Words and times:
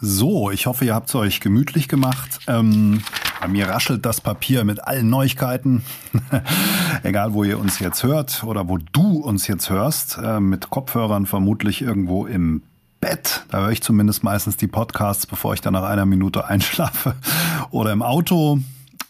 So, 0.00 0.50
ich 0.50 0.66
hoffe, 0.66 0.84
ihr 0.84 0.94
habt 0.94 1.08
es 1.08 1.14
euch 1.14 1.40
gemütlich 1.40 1.88
gemacht. 1.88 2.40
Ähm, 2.48 3.02
bei 3.40 3.48
mir 3.48 3.68
raschelt 3.68 4.04
das 4.04 4.20
Papier 4.20 4.64
mit 4.64 4.86
allen 4.86 5.08
Neuigkeiten. 5.08 5.82
Egal, 7.02 7.32
wo 7.32 7.44
ihr 7.44 7.58
uns 7.58 7.78
jetzt 7.78 8.02
hört 8.02 8.44
oder 8.44 8.68
wo 8.68 8.78
du 8.78 9.18
uns 9.18 9.46
jetzt 9.46 9.70
hörst, 9.70 10.18
äh, 10.22 10.38
mit 10.38 10.68
Kopfhörern 10.68 11.24
vermutlich 11.24 11.80
irgendwo 11.80 12.26
im 12.26 12.62
Bett. 13.00 13.44
Da 13.48 13.60
höre 13.60 13.70
ich 13.70 13.82
zumindest 13.82 14.22
meistens 14.22 14.58
die 14.58 14.66
Podcasts, 14.66 15.26
bevor 15.26 15.54
ich 15.54 15.62
dann 15.62 15.72
nach 15.72 15.84
einer 15.84 16.04
Minute 16.04 16.44
einschlafe. 16.48 17.14
Oder 17.70 17.92
im 17.92 18.02
Auto 18.02 18.60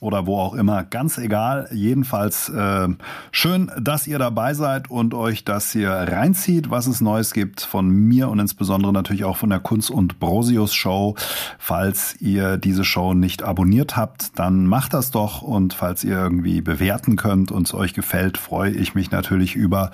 oder 0.01 0.27
wo 0.27 0.39
auch 0.39 0.55
immer, 0.55 0.85
ganz 0.85 1.19
egal. 1.19 1.69
Jedenfalls 1.73 2.49
äh, 2.49 2.89
schön, 3.31 3.71
dass 3.81 4.07
ihr 4.07 4.19
dabei 4.19 4.55
seid 4.55 4.91
und 4.91 5.15
euch 5.15 5.45
das 5.45 5.73
hier 5.73 5.91
reinzieht, 5.91 6.71
was 6.71 6.87
es 6.87 7.01
Neues 7.01 7.33
gibt 7.33 7.63
von 7.63 7.89
mir 7.89 8.29
und 8.29 8.39
insbesondere 8.39 8.93
natürlich 8.93 9.25
auch 9.25 9.37
von 9.37 9.51
der 9.51 9.61
Kunst 9.61 9.91
und 9.91 10.19
Brosius 10.19 10.75
Show. 10.75 11.15
Falls 11.59 12.17
ihr 12.21 12.57
diese 12.57 12.85
Show 12.85 13.15
nicht 13.15 13.43
abonniert 13.43 13.97
habt, 13.97 14.39
dann 14.39 14.67
macht 14.67 14.95
das 14.95 15.11
doch 15.11 15.43
und 15.43 15.75
falls 15.75 16.05
ihr 16.05 16.17
irgendwie 16.17 16.61
bewerten 16.61 17.17
könnt 17.17 17.51
und 17.51 17.67
es 17.67 17.75
euch 17.75 17.95
gefällt, 17.95 18.39
freue 18.39 18.73
ich 18.73 18.95
mich 18.95 19.11
natürlich 19.11 19.55
über 19.55 19.91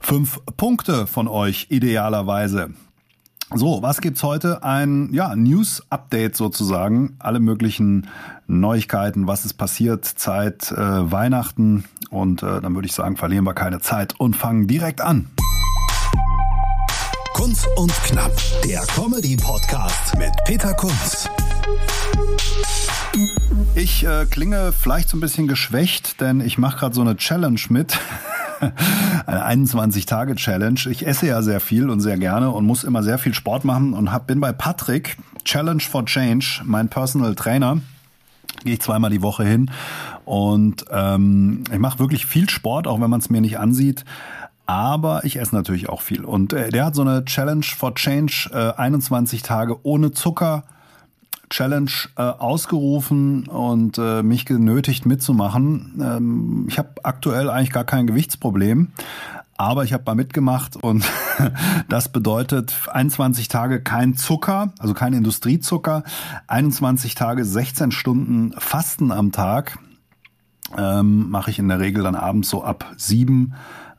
fünf 0.00 0.40
Punkte 0.56 1.06
von 1.06 1.28
euch 1.28 1.66
idealerweise. 1.70 2.70
So, 3.52 3.82
was 3.82 4.00
gibt's 4.00 4.22
heute? 4.22 4.62
Ein 4.62 5.08
ja, 5.12 5.34
News-Update 5.34 6.36
sozusagen. 6.36 7.16
Alle 7.18 7.40
möglichen 7.40 8.06
Neuigkeiten, 8.46 9.26
was 9.26 9.44
ist 9.44 9.54
passiert 9.54 10.04
seit 10.04 10.70
äh, 10.70 10.76
Weihnachten. 10.78 11.84
Und 12.10 12.44
äh, 12.44 12.60
dann 12.60 12.76
würde 12.76 12.86
ich 12.86 12.92
sagen, 12.92 13.16
verlieren 13.16 13.44
wir 13.44 13.54
keine 13.54 13.80
Zeit 13.80 14.18
und 14.20 14.36
fangen 14.36 14.68
direkt 14.68 15.00
an. 15.00 15.26
Kunz 17.34 17.66
und 17.76 17.92
Knapp, 18.04 18.32
der 18.64 18.82
Comedy-Podcast 18.94 20.16
mit 20.16 20.30
Peter 20.44 20.72
Kunz. 20.74 21.28
Ich 23.74 24.06
äh, 24.06 24.26
klinge 24.26 24.72
vielleicht 24.72 25.08
so 25.08 25.16
ein 25.16 25.20
bisschen 25.20 25.48
geschwächt, 25.48 26.20
denn 26.20 26.40
ich 26.40 26.56
mache 26.56 26.78
gerade 26.78 26.94
so 26.94 27.00
eine 27.00 27.16
Challenge 27.16 27.60
mit. 27.68 27.98
eine 29.26 29.64
21-Tage-Challenge. 29.66 30.80
Ich 30.90 31.06
esse 31.06 31.26
ja 31.26 31.42
sehr 31.42 31.60
viel 31.60 31.90
und 31.90 32.00
sehr 32.00 32.18
gerne 32.18 32.50
und 32.50 32.66
muss 32.66 32.84
immer 32.84 33.02
sehr 33.02 33.18
viel 33.18 33.34
Sport 33.34 33.64
machen 33.64 33.94
und 33.94 34.12
hab, 34.12 34.26
bin 34.26 34.40
bei 34.40 34.52
Patrick, 34.52 35.16
Challenge 35.44 35.80
for 35.80 36.04
Change, 36.04 36.62
mein 36.64 36.88
Personal 36.88 37.34
Trainer. 37.34 37.80
Gehe 38.64 38.74
ich 38.74 38.80
zweimal 38.80 39.10
die 39.10 39.22
Woche 39.22 39.44
hin 39.44 39.70
und 40.24 40.84
ähm, 40.90 41.64
ich 41.72 41.78
mache 41.78 41.98
wirklich 41.98 42.26
viel 42.26 42.50
Sport, 42.50 42.86
auch 42.86 43.00
wenn 43.00 43.10
man 43.10 43.20
es 43.20 43.30
mir 43.30 43.40
nicht 43.40 43.58
ansieht. 43.58 44.04
Aber 44.66 45.24
ich 45.24 45.36
esse 45.36 45.54
natürlich 45.54 45.88
auch 45.88 46.00
viel. 46.00 46.24
Und 46.24 46.52
äh, 46.52 46.70
der 46.70 46.84
hat 46.84 46.94
so 46.94 47.02
eine 47.02 47.24
Challenge 47.24 47.64
for 47.64 47.94
Change, 47.94 48.50
äh, 48.52 48.78
21 48.80 49.42
Tage 49.42 49.78
ohne 49.84 50.12
Zucker, 50.12 50.62
Challenge 51.50 51.90
äh, 52.16 52.22
ausgerufen 52.22 53.46
und 53.48 53.98
äh, 53.98 54.22
mich 54.22 54.46
genötigt 54.46 55.04
mitzumachen. 55.04 56.00
Ähm, 56.00 56.66
ich 56.68 56.78
habe 56.78 56.90
aktuell 57.02 57.50
eigentlich 57.50 57.72
gar 57.72 57.84
kein 57.84 58.06
Gewichtsproblem, 58.06 58.92
aber 59.56 59.84
ich 59.84 59.92
habe 59.92 60.04
mal 60.06 60.14
mitgemacht 60.14 60.76
und 60.76 61.04
das 61.88 62.10
bedeutet 62.10 62.74
21 62.90 63.48
Tage 63.48 63.82
kein 63.82 64.16
Zucker, 64.16 64.72
also 64.78 64.94
kein 64.94 65.12
Industriezucker, 65.12 66.04
21 66.46 67.16
Tage 67.16 67.44
16 67.44 67.90
Stunden 67.90 68.52
Fasten 68.56 69.10
am 69.12 69.32
Tag. 69.32 69.78
Ähm, 70.78 71.30
mache 71.30 71.50
ich 71.50 71.58
in 71.58 71.66
der 71.66 71.80
Regel 71.80 72.04
dann 72.04 72.14
abends 72.14 72.48
so 72.48 72.62
ab 72.62 72.92
sieben 72.96 73.54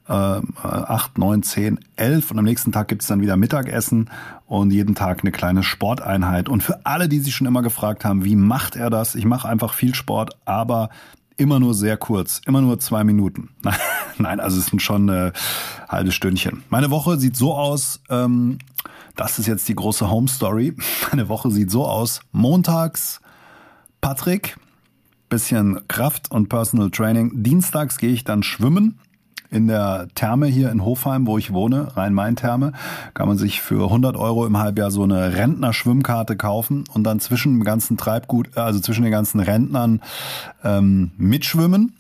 äh, 0.07 0.13
8, 0.13 1.17
9, 1.17 1.43
10, 1.43 1.79
11 1.95 2.31
und 2.31 2.39
am 2.39 2.45
nächsten 2.45 2.71
Tag 2.71 2.87
gibt 2.87 3.01
es 3.01 3.07
dann 3.07 3.21
wieder 3.21 3.37
Mittagessen 3.37 4.09
und 4.47 4.71
jeden 4.71 4.95
Tag 4.95 5.21
eine 5.21 5.31
kleine 5.31 5.63
Sporteinheit. 5.63 6.49
Und 6.49 6.63
für 6.63 6.85
alle, 6.85 7.07
die 7.07 7.19
sich 7.19 7.35
schon 7.35 7.47
immer 7.47 7.61
gefragt 7.61 8.05
haben, 8.05 8.25
wie 8.25 8.35
macht 8.35 8.75
er 8.75 8.89
das? 8.89 9.15
Ich 9.15 9.25
mache 9.25 9.47
einfach 9.47 9.73
viel 9.73 9.95
Sport, 9.95 10.37
aber 10.45 10.89
immer 11.37 11.59
nur 11.59 11.73
sehr 11.73 11.97
kurz, 11.97 12.41
immer 12.45 12.61
nur 12.61 12.79
zwei 12.79 13.03
Minuten. 13.03 13.49
Nein, 14.17 14.39
also 14.39 14.59
es 14.59 14.67
sind 14.67 14.81
schon 14.81 15.09
eine 15.09 15.33
halbe 15.89 16.11
Stündchen. 16.11 16.63
Meine 16.69 16.91
Woche 16.91 17.17
sieht 17.17 17.35
so 17.35 17.55
aus, 17.55 18.01
ähm, 18.09 18.59
das 19.15 19.39
ist 19.39 19.47
jetzt 19.47 19.67
die 19.67 19.75
große 19.75 20.09
Home 20.09 20.27
Story. 20.27 20.75
Meine 21.11 21.29
Woche 21.29 21.51
sieht 21.51 21.71
so 21.71 21.85
aus. 21.85 22.21
Montags 22.31 23.21
Patrick, 24.01 24.57
bisschen 25.29 25.87
Kraft 25.87 26.31
und 26.31 26.49
Personal 26.49 26.89
Training. 26.89 27.43
Dienstags 27.43 27.97
gehe 27.97 28.11
ich 28.11 28.23
dann 28.23 28.43
schwimmen 28.43 28.99
in 29.51 29.67
der 29.67 30.07
Therme 30.15 30.47
hier 30.47 30.71
in 30.71 30.83
Hofheim, 30.83 31.27
wo 31.27 31.37
ich 31.37 31.53
wohne, 31.53 31.95
Rhein-Main-Therme, 31.95 32.71
kann 33.13 33.27
man 33.27 33.37
sich 33.37 33.61
für 33.61 33.83
100 33.83 34.15
Euro 34.15 34.45
im 34.45 34.57
Halbjahr 34.57 34.91
so 34.91 35.03
eine 35.03 35.35
Rentner-Schwimmkarte 35.35 36.37
kaufen 36.37 36.85
und 36.93 37.03
dann 37.03 37.19
zwischen 37.19 37.59
dem 37.59 37.63
ganzen 37.65 37.97
Treibgut, 37.97 38.57
also 38.57 38.79
zwischen 38.79 39.03
den 39.03 39.11
ganzen 39.11 39.41
Rentnern 39.41 40.01
ähm, 40.63 41.11
mitschwimmen. 41.17 41.93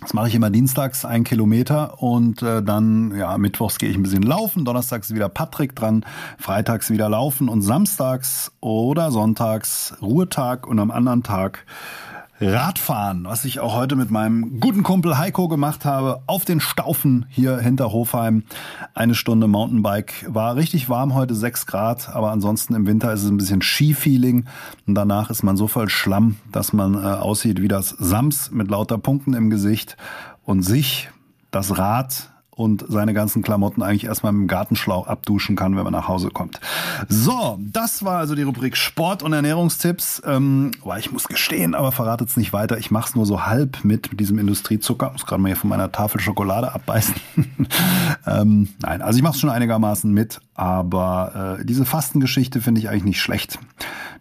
Das 0.00 0.14
mache 0.14 0.28
ich 0.28 0.34
immer 0.34 0.50
dienstags 0.50 1.04
ein 1.04 1.22
Kilometer 1.22 2.02
und 2.02 2.42
äh, 2.42 2.60
dann, 2.60 3.14
ja, 3.16 3.38
mittwochs 3.38 3.78
gehe 3.78 3.88
ich 3.88 3.96
ein 3.96 4.02
bisschen 4.02 4.24
laufen, 4.24 4.64
donnerstags 4.64 5.14
wieder 5.14 5.28
Patrick 5.28 5.76
dran, 5.76 6.04
freitags 6.38 6.90
wieder 6.90 7.08
laufen 7.08 7.48
und 7.48 7.62
samstags 7.62 8.50
oder 8.60 9.12
sonntags 9.12 9.94
Ruhetag 10.02 10.66
und 10.66 10.80
am 10.80 10.90
anderen 10.90 11.22
Tag 11.22 11.64
Radfahren, 12.40 13.24
was 13.24 13.44
ich 13.44 13.60
auch 13.60 13.76
heute 13.76 13.94
mit 13.94 14.10
meinem 14.10 14.58
guten 14.58 14.82
Kumpel 14.82 15.18
Heiko 15.18 15.48
gemacht 15.48 15.84
habe, 15.84 16.22
auf 16.26 16.44
den 16.44 16.60
Staufen 16.60 17.26
hier 17.28 17.58
hinter 17.58 17.92
Hofheim. 17.92 18.44
Eine 18.94 19.14
Stunde 19.14 19.46
Mountainbike. 19.46 20.26
War 20.28 20.56
richtig 20.56 20.88
warm 20.88 21.14
heute, 21.14 21.34
6 21.34 21.66
Grad, 21.66 22.08
aber 22.08 22.32
ansonsten 22.32 22.74
im 22.74 22.86
Winter 22.86 23.12
ist 23.12 23.22
es 23.22 23.30
ein 23.30 23.36
bisschen 23.36 23.62
Ski-Feeling. 23.62 24.46
Und 24.86 24.94
danach 24.94 25.30
ist 25.30 25.42
man 25.42 25.56
so 25.56 25.68
voll 25.68 25.88
Schlamm, 25.88 26.36
dass 26.50 26.72
man 26.72 26.94
äh, 26.94 26.98
aussieht 26.98 27.62
wie 27.62 27.68
das 27.68 27.90
Sams 27.90 28.50
mit 28.50 28.68
lauter 28.68 28.98
Punkten 28.98 29.34
im 29.34 29.50
Gesicht 29.50 29.96
und 30.44 30.62
sich, 30.62 31.10
das 31.52 31.78
Rad, 31.78 32.31
und 32.54 32.84
seine 32.86 33.14
ganzen 33.14 33.42
Klamotten 33.42 33.82
eigentlich 33.82 34.04
erstmal 34.04 34.32
dem 34.32 34.46
Gartenschlauch 34.46 35.06
abduschen 35.06 35.56
kann, 35.56 35.74
wenn 35.74 35.84
man 35.84 35.92
nach 35.92 36.06
Hause 36.06 36.28
kommt. 36.28 36.60
So, 37.08 37.58
das 37.60 38.04
war 38.04 38.18
also 38.18 38.34
die 38.34 38.42
Rubrik 38.42 38.76
Sport 38.76 39.22
und 39.22 39.32
Ernährungstipps. 39.32 40.22
Ähm, 40.26 40.72
boah, 40.82 40.98
ich 40.98 41.10
muss 41.10 41.28
gestehen, 41.28 41.74
aber 41.74 41.92
verratet 41.92 42.28
es 42.28 42.36
nicht 42.36 42.52
weiter. 42.52 42.76
Ich 42.76 42.90
mache 42.90 43.08
es 43.08 43.14
nur 43.14 43.24
so 43.24 43.46
halb 43.46 43.84
mit, 43.84 44.10
mit 44.10 44.20
diesem 44.20 44.38
Industriezucker. 44.38 45.10
Muss 45.12 45.24
gerade 45.24 45.40
mal 45.40 45.48
hier 45.48 45.56
von 45.56 45.70
meiner 45.70 45.90
Tafel 45.90 46.20
Schokolade 46.20 46.74
abbeißen. 46.74 47.14
ähm, 48.26 48.68
nein, 48.82 49.00
also 49.00 49.16
ich 49.16 49.22
mache 49.22 49.34
es 49.34 49.40
schon 49.40 49.50
einigermaßen 49.50 50.12
mit, 50.12 50.40
aber 50.54 51.58
äh, 51.60 51.64
diese 51.64 51.86
Fastengeschichte 51.86 52.60
finde 52.60 52.80
ich 52.82 52.90
eigentlich 52.90 53.04
nicht 53.04 53.22
schlecht. 53.22 53.58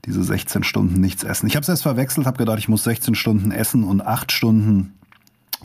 Diese 0.06 0.24
16 0.24 0.64
Stunden 0.64 1.02
nichts 1.02 1.24
essen. 1.24 1.48
Ich 1.48 1.56
habe 1.56 1.64
es 1.64 1.70
erst 1.70 1.84
verwechselt, 1.84 2.26
habe 2.26 2.38
gedacht, 2.38 2.60
ich 2.60 2.70
muss 2.70 2.86
16 2.86 3.14
Stunden 3.14 3.52
essen 3.52 3.84
und 3.84 4.02
8 4.02 4.32
Stunden 4.32 4.94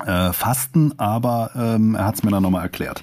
äh, 0.05 0.33
Fasten, 0.33 0.99
aber 0.99 1.51
ähm, 1.55 1.95
er 1.95 2.07
hat 2.07 2.17
es 2.17 2.23
mir 2.23 2.31
dann 2.31 2.43
nochmal 2.43 2.63
erklärt. 2.63 3.03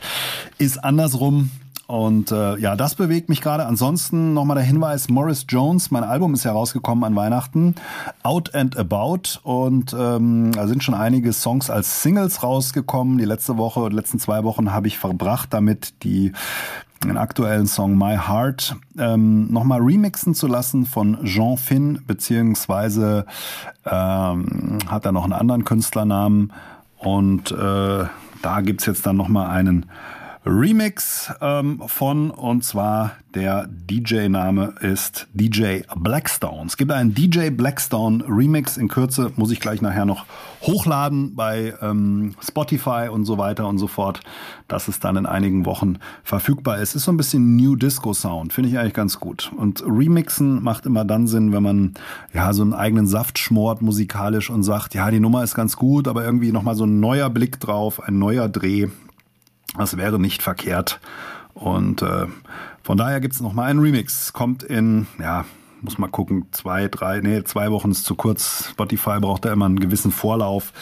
Ist 0.58 0.84
andersrum. 0.84 1.50
Und 1.86 2.32
äh, 2.32 2.58
ja, 2.58 2.76
das 2.76 2.96
bewegt 2.96 3.30
mich 3.30 3.42
gerade. 3.42 3.66
Ansonsten 3.66 4.34
nochmal 4.34 4.56
der 4.56 4.64
Hinweis, 4.64 5.10
Morris 5.10 5.46
Jones, 5.50 5.92
mein 5.92 6.04
Album 6.04 6.34
ist 6.34 6.44
ja 6.46 6.52
rausgekommen 6.52 7.04
an 7.04 7.16
Weihnachten, 7.16 7.76
Out 8.24 8.56
and 8.56 8.78
About. 8.78 9.40
Und 9.44 9.94
ähm, 9.94 10.54
da 10.54 10.68
sind 10.68 10.84
schon 10.84 10.96
einige 10.96 11.34
Songs 11.34 11.70
als 11.70 12.02
Singles 12.02 12.42
rausgekommen. 12.42 13.18
Die 13.18 13.26
letzte 13.26 13.58
Woche 13.58 13.82
oder 13.82 13.94
letzten 13.94 14.18
zwei 14.18 14.44
Wochen 14.44 14.72
habe 14.72 14.88
ich 14.88 14.98
verbracht 14.98 15.54
damit, 15.54 16.04
die 16.04 16.32
den 17.04 17.18
aktuellen 17.18 17.68
Song 17.68 17.98
My 17.98 18.18
Heart 18.18 18.78
ähm, 18.98 19.52
nochmal 19.52 19.82
remixen 19.82 20.34
zu 20.36 20.48
lassen 20.48 20.86
von 20.86 21.24
Jean 21.26 21.58
Finn, 21.58 22.02
beziehungsweise 22.08 23.26
ähm, 23.86 24.80
hat 24.88 25.06
er 25.06 25.12
noch 25.12 25.26
einen 25.26 25.34
anderen 25.34 25.66
Künstlernamen. 25.66 26.54
Und 27.04 27.52
äh, 27.52 28.06
da 28.42 28.62
gibt's 28.62 28.86
jetzt 28.86 29.06
dann 29.06 29.18
nochmal 29.18 29.50
einen 29.50 29.86
Remix 30.46 31.32
ähm, 31.40 31.82
von 31.88 32.30
und 32.30 32.66
zwar 32.66 33.14
der 33.34 33.66
DJ-Name 33.68 34.76
ist 34.82 35.28
DJ 35.34 35.84
Blackstone. 35.96 36.66
Es 36.68 36.76
gibt 36.76 36.92
einen 36.92 37.16
DJ 37.16 37.50
Blackstone 37.50 38.26
Remix. 38.28 38.76
In 38.76 38.90
Kürze 38.90 39.32
muss 39.38 39.52
ich 39.52 39.62
gleich 39.62 39.82
nachher 39.82 40.04
noch 40.04 40.26
hochladen 40.62 41.34
bei 41.36 41.74
ähm, 41.82 42.36
Spotify 42.42 43.08
und 43.10 43.24
so 43.24 43.38
weiter 43.38 43.70
und 43.70 43.78
so 43.78 43.88
fort, 43.88 44.20
dass 44.68 44.90
es 44.90 45.00
dann 45.00 45.16
in 45.16 45.26
einigen 45.26 45.66
Wochen 45.66 45.98
verfügbar 46.26 46.78
ist. 46.80 46.94
Ist 46.94 47.06
so 47.06 47.14
ein 47.14 47.18
bisschen 47.18 47.56
New 47.56 47.78
Disco 47.78 48.14
Sound, 48.14 48.52
finde 48.52 48.70
ich 48.70 48.78
eigentlich 48.78 48.94
ganz 48.94 49.22
gut. 49.22 49.50
Und 49.56 49.82
Remixen 49.88 50.62
macht 50.62 50.86
immer 50.86 51.06
dann 51.06 51.26
Sinn, 51.26 51.54
wenn 51.54 51.64
man 51.64 51.94
ja 52.34 52.52
so 52.52 52.64
einen 52.64 52.74
eigenen 52.74 53.08
Saft 53.08 53.40
schmort 53.40 53.82
musikalisch 53.82 54.50
und 54.50 54.64
sagt, 54.64 54.94
ja, 54.94 55.10
die 55.10 55.22
Nummer 55.22 55.42
ist 55.42 55.56
ganz 55.56 55.78
gut, 55.78 56.10
aber 56.10 56.26
irgendwie 56.26 56.52
nochmal 56.52 56.76
so 56.76 56.84
ein 56.84 57.00
neuer 57.00 57.30
Blick 57.30 57.62
drauf, 57.62 58.04
ein 58.04 58.20
neuer 58.20 58.50
Dreh. 58.50 58.90
Das 59.78 59.98
wäre 59.98 60.20
nicht 60.20 60.42
verkehrt. 60.44 61.00
Und 61.54 62.02
äh, 62.02 62.28
von 62.84 62.98
daher 62.98 63.20
gibt's 63.20 63.42
noch 63.42 63.54
mal 63.54 63.66
einen 63.66 63.80
Remix. 63.80 64.34
Kommt 64.34 64.64
in, 64.64 65.08
ja, 65.20 65.46
muss 65.82 65.98
mal 65.98 66.08
gucken, 66.08 66.48
zwei, 66.52 66.88
drei, 66.88 67.20
nee, 67.20 67.44
zwei 67.44 67.72
Wochen 67.72 67.92
ist 67.92 68.06
zu 68.06 68.16
kurz. 68.16 68.70
Spotify 68.72 69.20
braucht 69.20 69.46
da 69.46 69.54
immer 69.54 69.66
einen 69.66 69.80
gewissen 69.80 70.12
Vorlauf. 70.12 70.74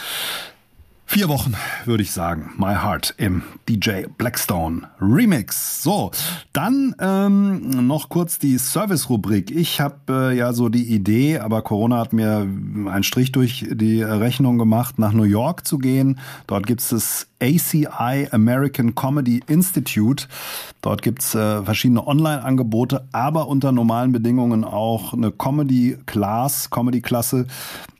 Vier 1.06 1.27
Wochen, 1.27 1.56
würde 1.83 2.03
ich 2.03 2.12
sagen. 2.12 2.51
My 2.57 2.74
Heart 2.74 3.15
im 3.18 3.44
DJ 3.68 4.06
Blackstone 4.18 4.88
Remix. 5.01 5.83
So, 5.83 6.12
dann 6.53 6.95
ähm, 7.01 7.86
noch 7.86 8.07
kurz 8.07 8.39
die 8.39 8.57
Service-Rubrik. 8.57 9.51
Ich 9.51 9.81
habe 9.81 10.31
äh, 10.31 10.38
ja 10.38 10.53
so 10.53 10.69
die 10.69 10.86
Idee, 10.86 11.39
aber 11.39 11.63
Corona 11.63 11.98
hat 11.98 12.13
mir 12.13 12.38
einen 12.38 13.03
Strich 13.03 13.33
durch 13.33 13.68
die 13.69 14.01
Rechnung 14.01 14.57
gemacht, 14.57 15.00
nach 15.00 15.12
New 15.12 15.24
York 15.24 15.68
zu 15.68 15.80
gehen. 15.80 16.18
Dort 16.48 16.65
gibt 16.65 16.80
es 16.80 16.89
das 16.89 17.27
ACI 17.42 18.30
American 18.31 18.95
Comedy 18.95 19.42
Institute. 19.47 20.27
Dort 20.81 21.01
gibt's 21.01 21.36
äh, 21.36 21.62
verschiedene 21.63 22.07
Online-Angebote, 22.07 23.07
aber 23.12 23.50
unter 23.50 23.74
normalen 23.74 24.13
Bedingungen 24.13 24.63
auch 24.63 25.13
eine 25.13 25.31
Comedy-Class, 25.31 26.69
Comedy-Klasse, 26.69 27.47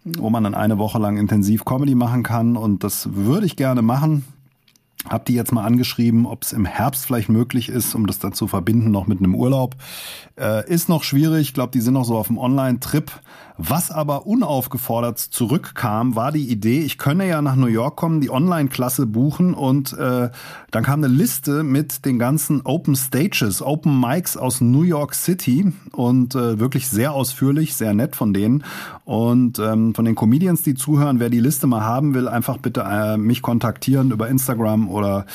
wo 0.04 0.30
man 0.30 0.44
dann 0.44 0.56
eine 0.56 0.78
Woche 0.78 1.00
lang 1.00 1.18
intensiv 1.18 1.66
Comedy 1.66 1.96
machen 1.96 2.24
kann. 2.24 2.58
Und 2.58 2.84
das 2.84 3.14
würde 3.14 3.46
ich 3.46 3.56
gerne 3.56 3.82
machen. 3.82 4.26
Hab 5.10 5.26
die 5.26 5.34
jetzt 5.34 5.52
mal 5.52 5.66
angeschrieben, 5.66 6.28
ob 6.28 6.44
es 6.44 6.54
im 6.54 6.66
Herbst 6.66 7.06
vielleicht 7.06 7.30
möglich 7.30 7.70
ist, 7.70 7.96
um 7.96 8.06
das 8.06 8.20
dann 8.20 8.34
zu 8.34 8.48
verbinden 8.48 8.92
noch 8.92 9.08
mit 9.08 9.20
einem 9.20 9.34
Urlaub. 9.34 9.76
Äh, 10.40 10.70
ist 10.70 10.90
noch 10.90 11.04
schwierig. 11.04 11.42
Ich 11.42 11.54
glaube, 11.56 11.72
die 11.72 11.82
sind 11.82 11.96
noch 11.96 12.06
so 12.06 12.18
auf 12.18 12.28
dem 12.28 12.38
Online-Trip. 12.38 13.12
Was 13.64 13.92
aber 13.92 14.26
unaufgefordert 14.26 15.20
zurückkam, 15.20 16.16
war 16.16 16.32
die 16.32 16.50
Idee, 16.50 16.80
ich 16.82 16.98
könne 16.98 17.28
ja 17.28 17.44
nach 17.44 17.56
New 17.56 17.68
York 17.68 17.96
kommen, 17.96 18.20
die 18.20 18.32
Online-Klasse 18.32 19.06
buchen 19.06 19.54
und 19.54 19.94
äh, 19.94 20.32
dann 20.72 20.84
kam 20.84 21.04
eine 21.04 21.14
Liste 21.14 21.62
mit 21.62 22.04
den 22.06 22.18
ganzen 22.18 22.62
Open 22.64 22.96
Stages, 22.96 23.62
Open 23.62 24.00
Mics 24.00 24.36
aus 24.36 24.62
New 24.62 24.82
York 24.82 25.14
City 25.14 25.72
und 25.92 26.34
äh, 26.34 26.60
wirklich 26.60 26.88
sehr 26.88 27.14
ausführlich, 27.14 27.76
sehr 27.76 27.94
nett 27.94 28.16
von 28.16 28.34
denen. 28.34 28.64
Und 29.06 29.60
ähm, 29.60 29.94
von 29.94 30.06
den 30.06 30.16
Comedians, 30.16 30.64
die 30.64 30.74
zuhören, 30.74 31.20
wer 31.20 31.30
die 31.30 31.40
Liste 31.40 31.68
mal 31.68 31.82
haben 31.82 32.16
will, 32.16 32.28
einfach 32.28 32.58
bitte 32.58 32.82
äh, 32.82 33.18
mich 33.18 33.44
kontaktieren 33.44 34.10
über 34.10 34.28
Instagram 34.28 34.90
oder 34.90 35.28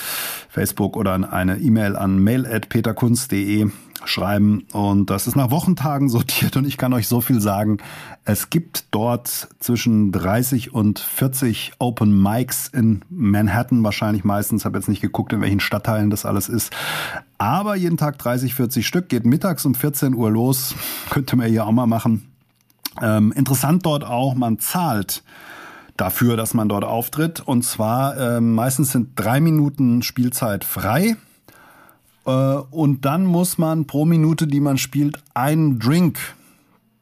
Facebook 0.48 0.96
oder 0.96 1.32
eine 1.32 1.58
E-Mail 1.58 1.94
an 1.94 2.18
mail@peterkunst.de 2.18 3.70
schreiben. 4.08 4.64
Und 4.72 5.10
das 5.10 5.26
ist 5.26 5.36
nach 5.36 5.50
Wochentagen 5.50 6.08
sortiert 6.10 6.56
und 6.56 6.66
ich 6.66 6.76
kann 6.76 6.92
euch 6.92 7.08
so 7.08 7.20
viel 7.20 7.40
sagen. 7.40 7.78
Es 8.24 8.50
gibt 8.50 8.86
dort 8.90 9.48
zwischen 9.60 10.12
30 10.12 10.74
und 10.74 10.98
40 10.98 11.72
Open 11.78 12.22
Mics 12.22 12.68
in 12.68 13.02
Manhattan 13.08 13.82
wahrscheinlich 13.84 14.24
meistens. 14.24 14.64
Habe 14.64 14.78
jetzt 14.78 14.88
nicht 14.88 15.02
geguckt, 15.02 15.32
in 15.32 15.40
welchen 15.40 15.60
Stadtteilen 15.60 16.10
das 16.10 16.24
alles 16.24 16.48
ist. 16.48 16.72
Aber 17.38 17.76
jeden 17.76 17.96
Tag 17.96 18.18
30, 18.18 18.54
40 18.54 18.86
Stück, 18.86 19.08
geht 19.08 19.26
mittags 19.26 19.64
um 19.66 19.74
14 19.74 20.14
Uhr 20.14 20.30
los. 20.30 20.74
Könnte 21.10 21.36
man 21.36 21.48
hier 21.48 21.66
auch 21.66 21.72
mal 21.72 21.86
machen. 21.86 22.28
Ähm, 23.02 23.32
interessant 23.32 23.84
dort 23.84 24.04
auch, 24.04 24.34
man 24.34 24.58
zahlt 24.58 25.22
dafür, 25.96 26.36
dass 26.36 26.54
man 26.54 26.68
dort 26.68 26.84
auftritt. 26.84 27.40
Und 27.40 27.62
zwar 27.62 28.16
äh, 28.16 28.40
meistens 28.40 28.92
sind 28.92 29.10
drei 29.16 29.40
Minuten 29.40 30.02
Spielzeit 30.02 30.64
frei. 30.64 31.16
Äh, 32.26 32.30
und 32.30 33.04
dann 33.04 33.24
muss 33.24 33.58
man 33.58 33.86
pro 33.86 34.04
Minute, 34.04 34.46
die 34.46 34.60
man 34.60 34.78
spielt, 34.78 35.22
einen 35.34 35.78
Drink 35.78 36.18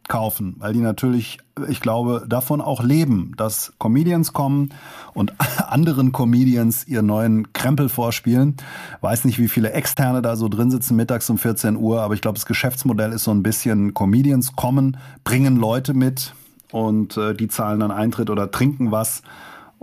kaufen, 0.06 0.56
weil 0.58 0.74
die 0.74 0.80
natürlich, 0.80 1.38
ich 1.66 1.80
glaube, 1.80 2.26
davon 2.28 2.60
auch 2.60 2.82
leben, 2.82 3.32
dass 3.38 3.72
Comedians 3.78 4.34
kommen 4.34 4.68
und 5.14 5.32
anderen 5.66 6.12
Comedians 6.12 6.86
ihren 6.86 7.06
neuen 7.06 7.52
Krempel 7.54 7.88
vorspielen. 7.88 8.56
Weiß 9.00 9.24
nicht, 9.24 9.38
wie 9.38 9.48
viele 9.48 9.72
Externe 9.72 10.20
da 10.20 10.36
so 10.36 10.48
drin 10.48 10.70
sitzen 10.70 10.96
mittags 10.96 11.30
um 11.30 11.38
14 11.38 11.76
Uhr, 11.76 12.02
aber 12.02 12.12
ich 12.14 12.20
glaube, 12.20 12.36
das 12.36 12.46
Geschäftsmodell 12.46 13.12
ist 13.12 13.24
so 13.24 13.30
ein 13.30 13.42
bisschen 13.42 13.94
Comedians 13.94 14.54
kommen, 14.56 14.98
bringen 15.24 15.56
Leute 15.56 15.94
mit 15.94 16.34
und 16.70 17.16
äh, 17.16 17.34
die 17.34 17.48
zahlen 17.48 17.80
dann 17.80 17.90
Eintritt 17.90 18.28
oder 18.28 18.50
trinken 18.50 18.90
was 18.90 19.22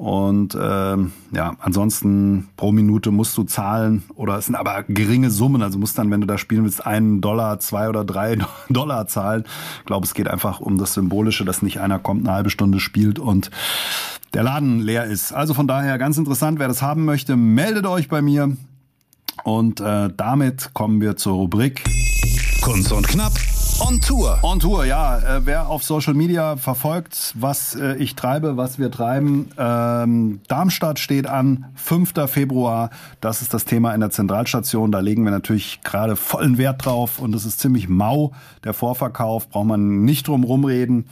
und 0.01 0.57
ähm, 0.59 1.11
ja, 1.31 1.53
ansonsten 1.59 2.49
pro 2.57 2.71
Minute 2.71 3.11
musst 3.11 3.37
du 3.37 3.43
zahlen 3.43 4.01
oder 4.15 4.39
es 4.39 4.47
sind 4.47 4.55
aber 4.55 4.81
geringe 4.87 5.29
Summen. 5.29 5.61
Also 5.61 5.77
musst 5.77 5.95
dann, 5.95 6.09
wenn 6.09 6.21
du 6.21 6.25
da 6.25 6.39
spielen 6.39 6.63
willst, 6.63 6.83
einen 6.83 7.21
Dollar, 7.21 7.59
zwei 7.59 7.87
oder 7.87 8.03
drei 8.03 8.39
Dollar 8.69 9.05
zahlen. 9.05 9.43
Ich 9.77 9.85
glaube, 9.85 10.07
es 10.07 10.15
geht 10.15 10.27
einfach 10.27 10.59
um 10.59 10.79
das 10.79 10.95
Symbolische, 10.95 11.45
dass 11.45 11.61
nicht 11.61 11.81
einer 11.81 11.99
kommt, 11.99 12.25
eine 12.25 12.35
halbe 12.35 12.49
Stunde 12.49 12.79
spielt 12.79 13.19
und 13.19 13.51
der 14.33 14.41
Laden 14.41 14.79
leer 14.79 15.05
ist. 15.05 15.33
Also 15.33 15.53
von 15.53 15.67
daher 15.67 15.99
ganz 15.99 16.17
interessant, 16.17 16.57
wer 16.57 16.67
das 16.67 16.81
haben 16.81 17.05
möchte, 17.05 17.35
meldet 17.35 17.85
euch 17.85 18.09
bei 18.09 18.23
mir. 18.23 18.57
Und 19.43 19.81
äh, 19.81 20.09
damit 20.17 20.71
kommen 20.73 20.99
wir 20.99 21.15
zur 21.15 21.33
Rubrik 21.33 21.83
Kunst 22.63 22.91
und 22.91 23.07
Knapp 23.07 23.33
On 23.83 23.99
Tour. 23.99 24.37
On 24.43 24.59
Tour, 24.59 24.85
ja. 24.85 25.17
Äh, 25.17 25.45
wer 25.45 25.67
auf 25.67 25.83
Social 25.83 26.13
Media 26.13 26.55
verfolgt, 26.55 27.33
was 27.35 27.73
äh, 27.73 27.95
ich 27.95 28.15
treibe, 28.15 28.55
was 28.55 28.77
wir 28.77 28.91
treiben. 28.91 29.49
Ähm, 29.57 30.39
Darmstadt 30.47 30.99
steht 30.99 31.25
an, 31.25 31.65
5. 31.73 32.13
Februar. 32.27 32.91
Das 33.21 33.41
ist 33.41 33.55
das 33.55 33.65
Thema 33.65 33.95
in 33.95 33.99
der 33.99 34.11
Zentralstation. 34.11 34.91
Da 34.91 34.99
legen 34.99 35.23
wir 35.23 35.31
natürlich 35.31 35.81
gerade 35.81 36.15
vollen 36.15 36.59
Wert 36.59 36.85
drauf 36.85 37.17
und 37.17 37.33
es 37.33 37.43
ist 37.43 37.59
ziemlich 37.59 37.89
mau. 37.89 38.33
Der 38.63 38.75
Vorverkauf 38.75 39.49
braucht 39.49 39.65
man 39.65 40.05
nicht 40.05 40.27
drum 40.27 40.43
rumreden. 40.43 41.05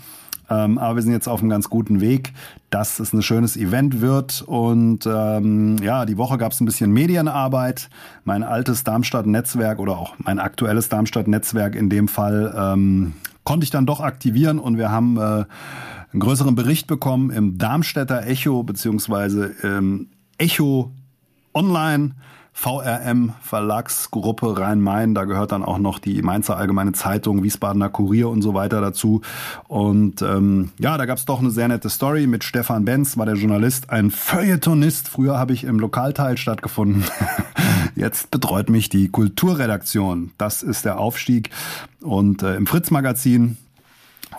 Ähm, 0.50 0.78
aber 0.78 0.96
wir 0.96 1.04
sind 1.04 1.12
jetzt 1.12 1.28
auf 1.28 1.42
einem 1.42 1.50
ganz 1.50 1.70
guten 1.70 2.02
Weg, 2.02 2.34
dass 2.70 3.00
es 3.00 3.14
ein 3.14 3.22
schönes 3.22 3.56
Event 3.58 4.02
wird. 4.02 4.42
Und 4.42 5.06
ähm, 5.06 5.78
ja, 5.82 6.06
die 6.06 6.18
Woche 6.18 6.38
gab 6.38 6.52
es 6.52 6.62
ein 6.62 6.66
bisschen 6.66 6.92
Medienarbeit. 6.92 7.90
Mein 8.24 8.44
altes 8.44 8.84
Darmstadt-Netzwerk 8.84 9.80
oder 9.80 9.98
auch 9.98 10.16
mein 10.18 10.40
aktuelles 10.40 10.90
Darmstadt-Netzwerk 10.90 11.76
in 11.76 11.90
dem 11.90 12.08
Fall 12.08 12.54
ähm, 12.58 13.14
konnte 13.44 13.64
ich 13.64 13.72
dann 13.72 13.86
doch 13.86 14.00
aktivieren 14.00 14.60
und 14.60 14.78
wir 14.78 14.92
haben 14.92 15.18
äh, 15.18 15.46
einen 16.12 16.20
größeren 16.20 16.56
Bericht 16.56 16.88
bekommen 16.88 17.30
im 17.30 17.58
Darmstädter 17.58 18.26
Echo 18.26 18.64
beziehungsweise 18.64 19.56
ähm, 19.64 20.10
Echo 20.38 20.92
Online 21.54 22.16
VRM 22.60 23.36
Verlagsgruppe 23.42 24.60
Rhein-Main. 24.60 25.16
Da 25.16 25.24
gehört 25.24 25.54
dann 25.54 25.64
auch 25.64 25.78
noch 25.78 25.98
die 25.98 26.22
Mainzer 26.22 26.58
Allgemeine 26.58 26.92
Zeitung, 26.92 27.42
Wiesbadener 27.42 27.88
Kurier 27.88 28.28
und 28.28 28.42
so 28.42 28.54
weiter 28.54 28.82
dazu. 28.82 29.22
Und 29.70 30.22
ähm, 30.22 30.72
ja, 30.78 30.98
da 30.98 31.06
gab 31.06 31.18
es 31.18 31.24
doch 31.24 31.40
eine 31.40 31.52
sehr 31.52 31.70
nette 31.70 31.90
Story 31.90 32.28
mit 32.28 32.44
Stefan 32.44 32.84
Benz, 32.84 33.18
war 33.18 33.26
der 33.26 33.36
Journalist, 33.36 33.92
ein 33.92 34.12
Feuilletonist. 34.12 35.08
Früher 35.08 35.40
habe 35.40 35.54
ich 35.54 35.64
im 35.64 35.80
Lokalteil 35.80 36.38
stattgefunden. 36.38 37.06
Jetzt 37.96 38.30
betreut 38.30 38.70
mich 38.70 38.90
die 38.90 39.08
Kulturredaktion. 39.08 40.32
Das 40.38 40.62
ist 40.62 40.84
der 40.84 41.00
Aufstieg. 41.00 41.52
Und 42.02 42.44
äh, 42.44 42.58
im 42.58 42.68
Fritz-Magazin 42.68 43.56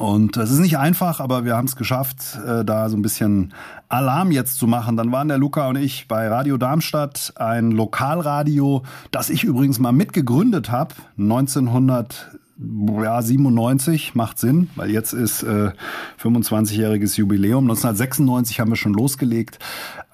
und 0.01 0.37
es 0.39 0.51
ist 0.51 0.61
nicht 0.61 0.79
einfach, 0.79 1.21
aber 1.21 1.45
wir 1.45 1.59
haben 1.59 1.67
es 1.67 1.77
geschafft, 1.77 2.39
äh, 2.47 2.65
da 2.65 2.89
so 2.89 2.97
ein 2.97 3.03
bisschen 3.03 3.53
Alarm 3.91 4.31
jetzt 4.31 4.57
zu 4.57 4.67
machen. 4.67 4.97
Dann 4.97 5.13
waren 5.13 5.29
der 5.29 5.37
Luca 5.37 5.69
und 5.69 5.77
ich 5.77 6.09
bei 6.09 6.27
Radio 6.27 6.57
Darmstadt, 6.57 7.35
ein 7.37 7.71
Lokalradio, 7.71 8.83
das 9.11 9.29
ich 9.29 9.45
übrigens 9.45 9.79
mal 9.79 9.93
mitgegründet 9.93 10.71
habe, 10.71 10.95
1997, 11.19 14.15
macht 14.15 14.39
Sinn, 14.39 14.71
weil 14.75 14.89
jetzt 14.89 15.13
ist 15.13 15.43
äh, 15.43 15.73
25-jähriges 16.19 17.19
Jubiläum. 17.19 17.65
1996 17.65 18.59
haben 18.59 18.71
wir 18.71 18.77
schon 18.77 18.95
losgelegt 18.95 19.59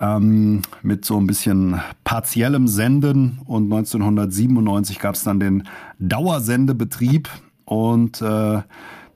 ähm, 0.01 0.63
mit 0.83 1.05
so 1.05 1.17
ein 1.17 1.29
bisschen 1.29 1.81
partiellem 2.03 2.67
Senden 2.67 3.39
und 3.45 3.73
1997 3.73 4.99
gab 4.99 5.15
es 5.15 5.23
dann 5.23 5.39
den 5.39 5.63
Dauersendebetrieb 6.01 7.29
und 7.67 8.21
äh, 8.21 8.63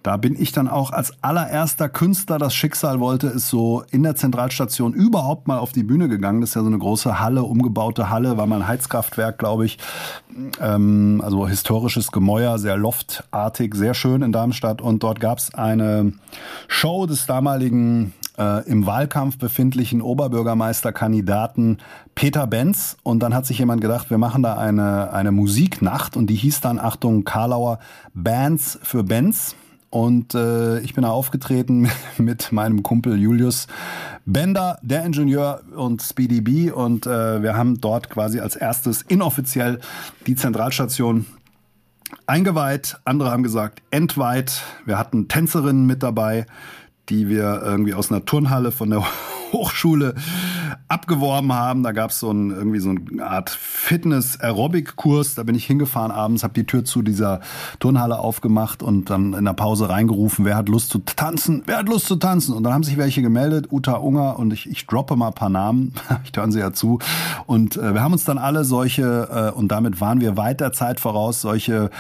da 0.03 0.17
bin 0.17 0.41
ich 0.41 0.53
dann 0.53 0.69
auch 0.69 0.93
als 0.93 1.13
allererster 1.23 1.89
Künstler, 1.89 2.39
das 2.39 2.55
Schicksal 2.55 3.01
wollte, 3.01 3.27
ist 3.27 3.49
so 3.49 3.85
in 3.91 4.03
der 4.03 4.17
Zentralstation 4.17 4.95
überhaupt 4.95 5.47
mal 5.47 5.59
auf 5.59 5.73
die 5.73 5.83
Bühne 5.83 6.09
gegangen. 6.09 6.41
Das 6.41 6.51
ist 6.51 6.55
ja 6.55 6.63
so 6.63 6.69
eine 6.69 6.79
große 6.79 7.21
Halle, 7.21 7.43
umgebaute 7.43 8.09
Halle, 8.09 8.39
war 8.39 8.47
mal 8.47 8.63
ein 8.63 8.69
Heizkraftwerk, 8.69 9.39
glaube 9.39 9.67
ich. 9.67 9.79
Ähm, 10.61 11.21
also 11.23 11.47
historisches 11.47 12.13
Gemäuer, 12.13 12.59
sehr 12.59 12.79
loftartig, 12.79 13.75
sehr 13.75 13.93
schön 13.93 14.23
in 14.23 14.33
Darmstadt. 14.33 14.81
Und 14.81 15.03
dort 15.03 15.21
gab 15.21 15.39
es 15.39 15.53
eine 15.55 16.13
Show 16.67 17.07
des 17.07 17.27
damaligen 17.27 18.15
äh, 18.39 18.67
im 18.67 18.87
Wahlkampf 18.87 19.37
befindlichen 19.37 20.01
Oberbürgermeisterkandidaten 20.01 21.79
Peter 22.15 22.47
Benz. 22.47 22.97
Und 23.03 23.23
dann 23.23 23.35
hat 23.35 23.45
sich 23.45 23.59
jemand 23.59 23.83
gedacht, 23.83 24.09
wir 24.09 24.19
machen 24.19 24.43
da 24.43 24.57
eine, 24.57 25.13
eine 25.13 25.31
Musiknacht 25.31 26.17
und 26.17 26.29
die 26.29 26.37
hieß 26.37 26.63
dann, 26.63 26.79
Achtung, 26.79 27.25
Karlauer 27.25 27.81
Bands 28.15 28.79
für 28.83 29.05
Benz. 29.05 29.55
Und 29.91 30.35
äh, 30.37 30.79
ich 30.81 30.95
bin 30.95 31.03
da 31.03 31.11
aufgetreten 31.11 31.91
mit 32.19 32.53
meinem 32.53 32.83
Kumpel 32.83 33.19
Julius 33.19 33.67
Bender, 34.25 34.79
der 34.83 35.05
Ingenieur 35.05 35.63
und 35.77 36.01
Speedy 36.01 36.41
B. 36.41 36.71
Und 36.71 37.07
äh, 37.07 37.43
wir 37.43 37.57
haben 37.57 37.81
dort 37.81 38.09
quasi 38.09 38.41
als 38.41 38.55
erstes 38.55 39.03
inoffiziell 39.03 39.81
die 40.27 40.37
Zentralstation 40.37 41.27
eingeweiht. 42.27 42.99
Andere 43.05 43.33
haben 43.33 43.43
gesagt 43.43 43.83
entweiht. 43.91 44.63
Wir 44.85 44.99
hatten 44.99 45.27
Tänzerinnen 45.27 45.87
mit 45.87 46.03
dabei, 46.03 46.47
die 47.09 47.29
wir 47.29 47.61
irgendwie 47.65 47.95
aus 47.95 48.11
einer 48.11 48.25
Turnhalle 48.25 48.71
von 48.71 48.91
der 48.91 49.05
Hochschule 49.53 50.15
abgeworben 50.89 51.53
haben. 51.53 51.83
Da 51.83 51.93
gab 51.93 52.11
es 52.11 52.21
so 52.21 52.31
ein, 52.31 52.51
irgendwie 52.51 52.81
so 52.81 52.91
eine 52.91 53.27
Art 53.27 53.51
Fitness-Aerobic-Kurs. 53.51 55.35
Da 55.35 55.43
bin 55.45 55.55
ich 55.55 55.67
hingefahren 55.67 56.11
abends, 56.11 56.43
habe 56.43 56.55
die 56.55 56.65
Tür 56.65 56.85
zu 56.85 57.03
dieser 57.03 57.41
Turnhalle 57.79 58.19
aufgemacht 58.19 58.83
und 58.83 59.11
dann 59.11 59.35
in 59.35 59.45
der 59.45 59.53
Pause 59.53 59.89
reingerufen, 59.89 60.45
wer 60.45 60.57
hat 60.57 60.69
Lust 60.69 60.91
zu 60.91 60.99
tanzen? 60.99 61.63
Wer 61.67 61.79
hat 61.79 61.89
Lust 61.89 62.07
zu 62.07 62.17
tanzen? 62.17 62.55
Und 62.55 62.65
dann 62.65 62.73
haben 62.73 62.85
sich 62.85 62.97
welche 62.97 63.23
gemeldet, 63.23 63.69
Uta 63.71 63.95
Unger 63.95 64.39
und 64.39 64.53
ich, 64.53 64.69
ich 64.69 64.87
droppe 64.87 65.17
mal 65.17 65.29
ein 65.29 65.35
paar 65.35 65.51
Namen. 65.51 65.95
ich 66.25 66.33
höre 66.37 66.51
sie 66.51 66.61
ja 66.61 66.73
zu. 66.73 66.99
Und 67.47 67.77
äh, 67.77 67.95
wir 67.95 68.03
haben 68.03 68.13
uns 68.13 68.25
dann 68.25 68.39
alle 68.39 68.65
solche, 68.65 69.53
äh, 69.55 69.57
und 69.57 69.69
damit 69.69 70.01
waren 70.01 70.21
wir 70.21 70.37
weit 70.37 70.61
der 70.61 70.73
Zeit 70.73 71.01
voraus, 71.01 71.41
solche 71.41 71.91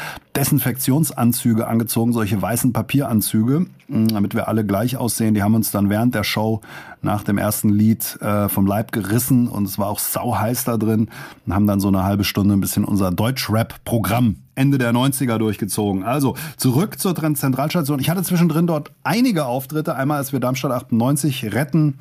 Desinfektionsanzüge 0.41 1.67
angezogen, 1.67 2.15
solche 2.15 2.41
weißen 2.41 2.73
Papieranzüge, 2.73 3.67
damit 3.89 4.35
wir 4.35 4.49
alle 4.49 4.65
gleich 4.65 4.97
aussehen. 4.97 5.35
Die 5.35 5.43
haben 5.43 5.55
uns 5.55 5.71
dann 5.71 5.91
während 5.91 6.15
der 6.15 6.25
Show 6.25 6.63
nach 7.03 7.23
dem 7.25 7.37
ersten 7.37 7.69
Lied 7.69 8.19
äh, 8.23 8.49
vom 8.49 8.67
Leib 8.67 8.91
gerissen 8.91 9.49
und 9.49 9.67
es 9.67 9.79
war 9.79 9.89
auch 9.89 9.99
sau 9.99 10.39
heiß 10.39 10.65
da 10.65 10.79
drin 10.79 11.11
und 11.47 11.55
haben 11.55 11.67
dann 11.67 11.79
so 11.79 11.89
eine 11.89 12.05
halbe 12.05 12.25
Stunde 12.25 12.55
ein 12.55 12.61
bisschen 12.61 12.87
unser 12.87 13.11
Deutschrap-Programm 13.11 14.37
Ende 14.61 14.77
der 14.77 14.93
90er 14.93 15.39
durchgezogen. 15.39 16.05
Also 16.05 16.37
zurück 16.59 16.99
zur 16.99 17.15
Zentralstation. 17.15 17.99
Ich 17.99 18.11
hatte 18.11 18.23
zwischendrin 18.23 18.67
dort 18.67 18.93
einige 19.05 19.47
Auftritte. 19.47 19.97
Einmal, 19.97 20.19
als 20.19 20.33
wir 20.35 20.41
Darmstadt 20.41 20.71
98 20.71 21.55
retten 21.55 21.99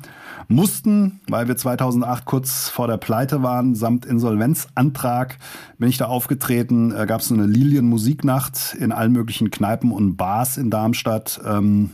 mussten, 0.48 1.20
weil 1.28 1.48
wir 1.48 1.56
2008 1.56 2.26
kurz 2.26 2.68
vor 2.68 2.86
der 2.86 2.98
Pleite 2.98 3.42
waren, 3.42 3.74
samt 3.74 4.04
Insolvenzantrag 4.04 5.38
bin 5.78 5.88
ich 5.88 5.96
da 5.96 6.06
aufgetreten. 6.06 6.92
Äh, 6.92 7.06
Gab 7.06 7.22
es 7.22 7.32
eine 7.32 7.46
Lilien-Musiknacht 7.46 8.76
in 8.78 8.92
allen 8.92 9.12
möglichen 9.12 9.50
Kneipen 9.50 9.90
und 9.90 10.16
Bars 10.16 10.58
in 10.58 10.68
Darmstadt. 10.68 11.40
Ähm, 11.46 11.90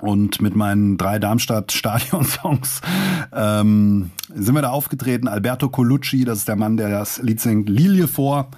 und 0.00 0.40
mit 0.40 0.56
meinen 0.56 0.96
drei 0.96 1.18
Darmstadt-Stadion-Songs 1.18 2.80
ähm, 3.32 4.10
sind 4.34 4.54
wir 4.54 4.62
da 4.62 4.70
aufgetreten. 4.70 5.28
Alberto 5.28 5.68
Colucci, 5.68 6.24
das 6.24 6.38
ist 6.38 6.48
der 6.48 6.56
Mann, 6.56 6.78
der 6.78 6.88
das 6.88 7.22
Lied 7.22 7.40
singt, 7.40 7.68
Lilie 7.68 8.08
vor. 8.08 8.48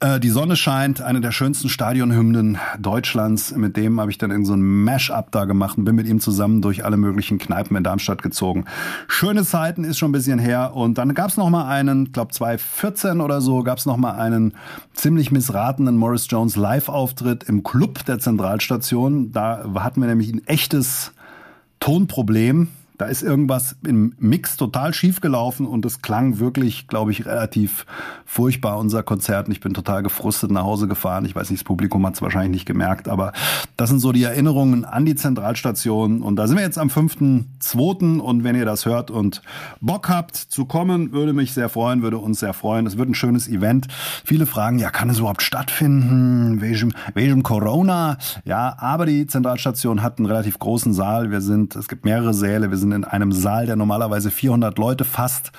Äh, 0.00 0.20
die 0.20 0.28
Sonne 0.28 0.54
scheint, 0.54 1.00
eine 1.00 1.20
der 1.20 1.32
schönsten 1.32 1.68
Stadionhymnen 1.68 2.58
Deutschlands. 2.78 3.54
Mit 3.56 3.76
dem 3.76 4.00
habe 4.00 4.10
ich 4.10 4.18
dann 4.18 4.30
in 4.30 4.44
so 4.44 4.54
ein 4.54 4.62
Mash-up 4.62 5.32
da 5.32 5.44
gemacht 5.44 5.76
und 5.76 5.84
bin 5.84 5.96
mit 5.96 6.06
ihm 6.06 6.20
zusammen 6.20 6.62
durch 6.62 6.84
alle 6.84 6.96
möglichen 6.96 7.38
Kneipen 7.38 7.76
in 7.76 7.82
Darmstadt 7.82 8.22
gezogen. 8.22 8.64
Schöne 9.08 9.44
Zeiten 9.44 9.82
ist 9.82 9.98
schon 9.98 10.10
ein 10.10 10.12
bisschen 10.12 10.38
her. 10.38 10.74
Und 10.74 10.98
dann 10.98 11.14
gab 11.14 11.30
es 11.30 11.36
noch 11.36 11.50
mal 11.50 11.68
einen, 11.68 12.12
glaube 12.12 12.32
2014 12.32 13.20
oder 13.20 13.40
so, 13.40 13.64
gab 13.64 13.78
es 13.78 13.86
noch 13.86 13.96
mal 13.96 14.12
einen 14.12 14.54
ziemlich 14.94 15.32
missratenen 15.32 15.96
Morris 15.96 16.28
Jones 16.30 16.54
Live-Auftritt 16.54 17.44
im 17.44 17.64
Club 17.64 18.04
der 18.04 18.20
Zentralstation. 18.20 19.32
Da 19.32 19.64
hatten 19.74 20.00
wir 20.00 20.08
nämlich 20.08 20.32
ein 20.32 20.46
echtes 20.46 21.12
Tonproblem. 21.80 22.68
Da 22.98 23.06
ist 23.06 23.22
irgendwas 23.22 23.76
im 23.86 24.12
Mix 24.18 24.56
total 24.56 24.92
schief 24.92 25.20
gelaufen 25.20 25.66
und 25.66 25.86
es 25.86 26.02
klang 26.02 26.40
wirklich, 26.40 26.88
glaube 26.88 27.12
ich, 27.12 27.26
relativ 27.26 27.86
furchtbar, 28.24 28.76
unser 28.78 29.04
Konzert. 29.04 29.46
Und 29.46 29.52
ich 29.52 29.60
bin 29.60 29.72
total 29.72 30.02
gefrustet 30.02 30.50
nach 30.50 30.64
Hause 30.64 30.88
gefahren. 30.88 31.24
Ich 31.24 31.36
weiß 31.36 31.50
nicht, 31.50 31.60
das 31.60 31.64
Publikum 31.64 32.04
hat 32.04 32.14
es 32.14 32.22
wahrscheinlich 32.22 32.50
nicht 32.50 32.66
gemerkt, 32.66 33.08
aber 33.08 33.32
das 33.76 33.88
sind 33.90 34.00
so 34.00 34.10
die 34.10 34.24
Erinnerungen 34.24 34.84
an 34.84 35.06
die 35.06 35.14
Zentralstation. 35.14 36.22
Und 36.22 36.36
da 36.36 36.48
sind 36.48 36.56
wir 36.56 36.64
jetzt 36.64 36.76
am 36.76 36.88
5.2. 36.88 38.18
Und 38.18 38.42
wenn 38.42 38.56
ihr 38.56 38.64
das 38.64 38.84
hört 38.84 39.12
und 39.12 39.42
Bock 39.80 40.08
habt 40.08 40.34
zu 40.34 40.64
kommen, 40.64 41.12
würde 41.12 41.32
mich 41.32 41.52
sehr 41.52 41.68
freuen, 41.68 42.02
würde 42.02 42.18
uns 42.18 42.40
sehr 42.40 42.52
freuen. 42.52 42.84
Es 42.86 42.98
wird 42.98 43.08
ein 43.08 43.14
schönes 43.14 43.46
Event. 43.46 43.86
Viele 44.24 44.46
fragen, 44.46 44.80
ja, 44.80 44.90
kann 44.90 45.08
es 45.08 45.20
überhaupt 45.20 45.42
stattfinden? 45.42 46.60
Wegen, 46.60 46.92
wegen 47.14 47.44
Corona? 47.44 48.18
Ja, 48.44 48.76
aber 48.78 49.06
die 49.06 49.28
Zentralstation 49.28 50.02
hat 50.02 50.18
einen 50.18 50.26
relativ 50.26 50.58
großen 50.58 50.92
Saal. 50.92 51.30
Wir 51.30 51.40
sind, 51.40 51.76
es 51.76 51.86
gibt 51.86 52.04
mehrere 52.04 52.34
Säle. 52.34 52.70
Wir 52.70 52.76
sind 52.76 52.87
sind 52.90 53.04
in 53.04 53.04
einem 53.04 53.32
Saal, 53.32 53.66
der 53.66 53.76
normalerweise 53.76 54.30
400 54.30 54.78
Leute 54.78 55.04
fasst. 55.04 55.52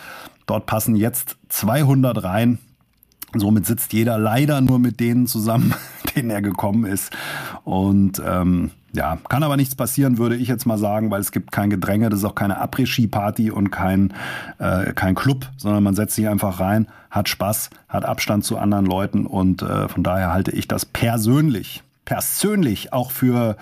Dort 0.45 0.65
passen 0.65 0.95
jetzt 0.95 1.37
200 1.49 2.23
rein. 2.23 2.59
Somit 3.35 3.67
sitzt 3.67 3.93
jeder 3.93 4.17
leider 4.17 4.61
nur 4.61 4.79
mit 4.79 4.99
denen 4.99 5.27
zusammen, 5.27 5.75
denen 6.15 6.31
er 6.31 6.41
gekommen 6.41 6.85
ist. 6.85 7.11
Und 7.63 8.21
ähm, 8.25 8.71
ja, 8.91 9.19
kann 9.29 9.43
aber 9.43 9.55
nichts 9.55 9.75
passieren, 9.75 10.17
würde 10.17 10.35
ich 10.35 10.47
jetzt 10.47 10.65
mal 10.65 10.79
sagen, 10.79 11.11
weil 11.11 11.21
es 11.21 11.31
gibt 11.31 11.51
kein 11.51 11.69
Gedränge, 11.69 12.09
das 12.09 12.19
ist 12.19 12.25
auch 12.25 12.33
keine 12.33 12.59
Après-Ski-Party 12.59 13.51
und 13.51 13.69
kein, 13.69 14.13
äh, 14.57 14.93
kein 14.93 15.13
Club, 15.13 15.47
sondern 15.57 15.83
man 15.83 15.93
setzt 15.93 16.15
sich 16.15 16.27
einfach 16.27 16.59
rein, 16.59 16.87
hat 17.11 17.29
Spaß, 17.29 17.69
hat 17.87 18.05
Abstand 18.05 18.45
zu 18.45 18.57
anderen 18.57 18.87
Leuten 18.87 19.27
und 19.27 19.61
äh, 19.61 19.87
von 19.87 20.01
daher 20.01 20.33
halte 20.33 20.49
ich 20.51 20.67
das 20.67 20.85
persönlich, 20.85 21.83
persönlich 22.05 22.91
auch 22.91 23.11
für 23.11 23.57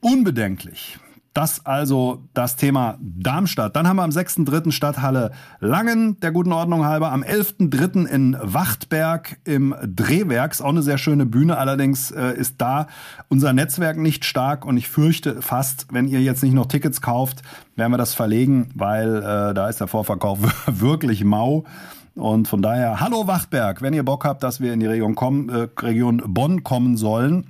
unbedenklich. 0.00 0.98
Das 1.32 1.64
also 1.64 2.28
das 2.34 2.56
Thema 2.56 2.98
Darmstadt. 3.00 3.74
Dann 3.74 3.88
haben 3.88 3.96
wir 3.96 4.02
am 4.02 4.10
6.3. 4.10 4.70
Stadthalle 4.70 5.30
Langen, 5.60 6.20
der 6.20 6.30
guten 6.30 6.52
Ordnung 6.52 6.84
halber. 6.84 7.10
Am 7.10 7.22
11.3. 7.22 8.06
in 8.06 8.36
Wachtberg 8.40 9.38
im 9.44 9.74
Drehwerks. 9.82 10.60
Auch 10.60 10.68
eine 10.68 10.82
sehr 10.82 10.98
schöne 10.98 11.24
Bühne. 11.24 11.56
Allerdings 11.56 12.10
äh, 12.10 12.34
ist 12.36 12.60
da 12.60 12.86
unser 13.28 13.54
Netzwerk 13.54 13.96
nicht 13.96 14.26
stark 14.26 14.66
und 14.66 14.76
ich 14.76 14.88
fürchte 14.88 15.40
fast, 15.40 15.86
wenn 15.90 16.06
ihr 16.06 16.20
jetzt 16.20 16.42
nicht 16.42 16.52
noch 16.52 16.66
Tickets 16.66 17.00
kauft, 17.00 17.42
werden 17.76 17.92
wir 17.92 17.98
das 17.98 18.12
verlegen, 18.12 18.68
weil 18.74 19.16
äh, 19.16 19.54
da 19.54 19.68
ist 19.70 19.80
der 19.80 19.88
Vorverkauf 19.88 20.38
wirklich 20.66 21.24
mau. 21.24 21.64
Und 22.14 22.46
von 22.46 22.60
daher, 22.60 23.00
hallo 23.00 23.26
Wachtberg, 23.26 23.80
wenn 23.80 23.94
ihr 23.94 24.04
Bock 24.04 24.26
habt, 24.26 24.42
dass 24.42 24.60
wir 24.60 24.74
in 24.74 24.80
die 24.80 24.86
Region, 24.86 25.14
kommen, 25.14 25.48
äh, 25.48 25.68
Region 25.80 26.22
Bonn 26.26 26.62
kommen 26.62 26.98
sollen, 26.98 27.46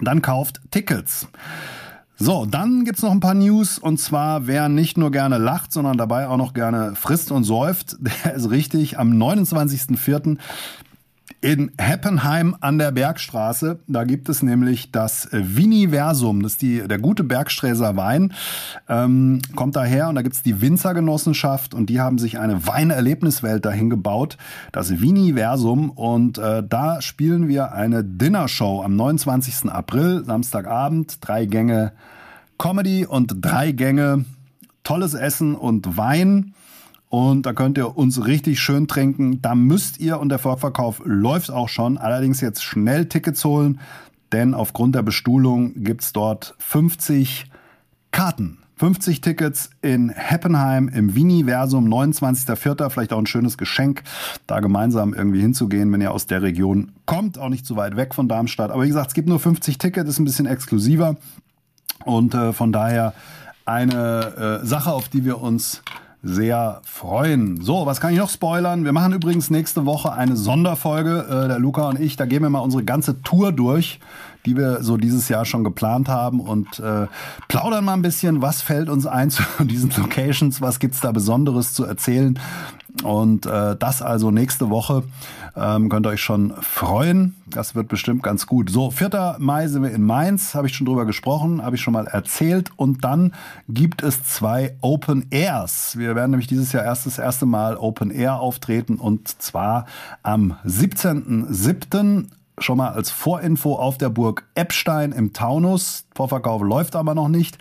dann 0.00 0.22
kauft 0.22 0.60
Tickets. 0.72 1.28
So, 2.18 2.46
dann 2.46 2.86
gibt's 2.86 3.02
noch 3.02 3.10
ein 3.10 3.20
paar 3.20 3.34
News. 3.34 3.78
Und 3.78 3.98
zwar, 3.98 4.46
wer 4.46 4.70
nicht 4.70 4.96
nur 4.96 5.10
gerne 5.10 5.36
lacht, 5.36 5.72
sondern 5.72 5.98
dabei 5.98 6.28
auch 6.28 6.38
noch 6.38 6.54
gerne 6.54 6.94
frisst 6.94 7.30
und 7.30 7.44
säuft, 7.44 7.96
der 8.24 8.34
ist 8.34 8.50
richtig. 8.50 8.98
Am 8.98 9.12
29.04 9.12 10.38
in 11.40 11.70
Heppenheim 11.78 12.56
an 12.60 12.78
der 12.78 12.90
Bergstraße. 12.92 13.80
Da 13.86 14.04
gibt 14.04 14.28
es 14.28 14.42
nämlich 14.42 14.90
das 14.90 15.28
Viniversum. 15.32 16.42
Das 16.42 16.52
ist 16.52 16.62
die, 16.62 16.86
der 16.86 16.98
gute 16.98 17.24
Bergsträser 17.24 17.96
Wein. 17.96 18.32
Ähm, 18.88 19.40
kommt 19.54 19.76
daher 19.76 20.08
und 20.08 20.14
da 20.14 20.22
gibt's 20.22 20.42
die 20.42 20.60
Winzergenossenschaft 20.60 21.74
und 21.74 21.90
die 21.90 22.00
haben 22.00 22.18
sich 22.18 22.38
eine 22.38 22.66
Weinerlebniswelt 22.66 23.64
dahin 23.64 23.90
gebaut. 23.90 24.36
Das 24.72 25.00
Viniversum. 25.00 25.90
Und 25.90 26.38
äh, 26.38 26.62
da 26.66 27.00
spielen 27.02 27.48
wir 27.48 27.72
eine 27.72 28.02
Dinnershow 28.04 28.82
am 28.82 28.96
29. 28.96 29.70
April, 29.70 30.24
Samstagabend. 30.24 31.18
Drei 31.20 31.46
Gänge 31.46 31.92
Comedy 32.58 33.04
und 33.04 33.36
drei 33.40 33.72
Gänge 33.72 34.24
tolles 34.82 35.14
Essen 35.14 35.54
und 35.54 35.96
Wein. 35.96 36.54
Und 37.08 37.46
da 37.46 37.52
könnt 37.52 37.78
ihr 37.78 37.96
uns 37.96 38.26
richtig 38.26 38.60
schön 38.60 38.88
trinken. 38.88 39.40
Da 39.40 39.54
müsst 39.54 40.00
ihr, 40.00 40.18
und 40.18 40.28
der 40.28 40.38
Vorverkauf 40.38 41.00
läuft 41.04 41.50
auch 41.50 41.68
schon, 41.68 41.98
allerdings 41.98 42.40
jetzt 42.40 42.64
schnell 42.64 43.06
Tickets 43.06 43.44
holen, 43.44 43.80
denn 44.32 44.54
aufgrund 44.54 44.94
der 44.94 45.02
Bestuhlung 45.02 45.84
gibt's 45.84 46.12
dort 46.12 46.54
50 46.58 47.50
Karten. 48.10 48.58
50 48.78 49.22
Tickets 49.22 49.70
in 49.80 50.10
Heppenheim 50.10 50.88
im 50.88 51.14
Viniversum, 51.14 51.88
29.04. 51.88 52.90
Vielleicht 52.90 53.14
auch 53.14 53.18
ein 53.18 53.26
schönes 53.26 53.56
Geschenk, 53.56 54.02
da 54.46 54.60
gemeinsam 54.60 55.14
irgendwie 55.14 55.40
hinzugehen, 55.40 55.90
wenn 55.92 56.02
ihr 56.02 56.12
aus 56.12 56.26
der 56.26 56.42
Region 56.42 56.92
kommt, 57.06 57.38
auch 57.38 57.48
nicht 57.48 57.64
zu 57.64 57.76
weit 57.76 57.96
weg 57.96 58.14
von 58.14 58.28
Darmstadt. 58.28 58.70
Aber 58.70 58.82
wie 58.82 58.88
gesagt, 58.88 59.08
es 59.08 59.14
gibt 59.14 59.28
nur 59.28 59.40
50 59.40 59.78
Tickets, 59.78 60.10
ist 60.10 60.18
ein 60.18 60.26
bisschen 60.26 60.44
exklusiver 60.44 61.16
und 62.04 62.34
äh, 62.34 62.52
von 62.52 62.70
daher 62.70 63.14
eine 63.64 64.60
äh, 64.62 64.66
Sache, 64.66 64.92
auf 64.92 65.08
die 65.08 65.24
wir 65.24 65.40
uns 65.40 65.82
sehr 66.26 66.80
freuen. 66.84 67.60
So, 67.62 67.86
was 67.86 68.00
kann 68.00 68.12
ich 68.12 68.18
noch 68.18 68.28
spoilern? 68.28 68.84
Wir 68.84 68.92
machen 68.92 69.12
übrigens 69.12 69.48
nächste 69.48 69.86
Woche 69.86 70.12
eine 70.12 70.36
Sonderfolge, 70.36 71.26
äh, 71.28 71.48
der 71.48 71.58
Luca 71.60 71.88
und 71.88 72.00
ich. 72.00 72.16
Da 72.16 72.26
gehen 72.26 72.42
wir 72.42 72.50
mal 72.50 72.58
unsere 72.58 72.82
ganze 72.82 73.22
Tour 73.22 73.52
durch, 73.52 74.00
die 74.46 74.56
wir 74.56 74.82
so 74.82 74.96
dieses 74.96 75.28
Jahr 75.28 75.44
schon 75.44 75.64
geplant 75.64 76.08
haben 76.08 76.40
und 76.40 76.78
äh, 76.78 77.06
plaudern 77.48 77.84
mal 77.84 77.94
ein 77.94 78.02
bisschen, 78.02 78.40
was 78.40 78.62
fällt 78.62 78.88
uns 78.88 79.06
ein 79.06 79.30
zu 79.30 79.42
diesen 79.60 79.90
Locations, 79.96 80.60
was 80.60 80.78
gibt's 80.78 81.00
da 81.00 81.12
Besonderes 81.12 81.74
zu 81.74 81.84
erzählen. 81.84 82.38
Und 83.02 83.44
äh, 83.44 83.76
das 83.76 84.00
also 84.00 84.30
nächste 84.30 84.70
Woche 84.70 85.02
ähm, 85.54 85.88
könnt 85.88 86.06
ihr 86.06 86.10
euch 86.10 86.22
schon 86.22 86.54
freuen. 86.60 87.34
Das 87.46 87.74
wird 87.74 87.88
bestimmt 87.88 88.22
ganz 88.22 88.46
gut. 88.46 88.70
So, 88.70 88.90
4. 88.90 89.36
Mai 89.38 89.68
sind 89.68 89.82
wir 89.82 89.90
in 89.90 90.02
Mainz, 90.02 90.54
habe 90.54 90.66
ich 90.66 90.74
schon 90.74 90.86
drüber 90.86 91.04
gesprochen, 91.04 91.62
habe 91.62 91.76
ich 91.76 91.82
schon 91.82 91.92
mal 91.92 92.06
erzählt. 92.06 92.70
Und 92.76 93.04
dann 93.04 93.34
gibt 93.68 94.02
es 94.02 94.22
zwei 94.24 94.76
Open 94.80 95.26
Airs. 95.30 95.98
Wir 95.98 96.14
werden 96.14 96.30
nämlich 96.30 96.46
dieses 96.46 96.72
Jahr 96.72 96.84
erst 96.84 97.06
das 97.06 97.18
erste 97.18 97.44
Mal 97.44 97.76
Open 97.76 98.10
Air 98.10 98.40
auftreten 98.40 98.96
und 98.96 99.28
zwar 99.42 99.86
am 100.22 100.56
17.07 100.64 102.26
schon 102.58 102.78
mal 102.78 102.90
als 102.90 103.10
Vorinfo 103.10 103.74
auf 103.74 103.98
der 103.98 104.08
Burg 104.08 104.44
Eppstein 104.54 105.12
im 105.12 105.32
Taunus. 105.32 106.06
Vorverkauf 106.14 106.62
läuft 106.62 106.96
aber 106.96 107.14
noch 107.14 107.28
nicht. 107.28 107.58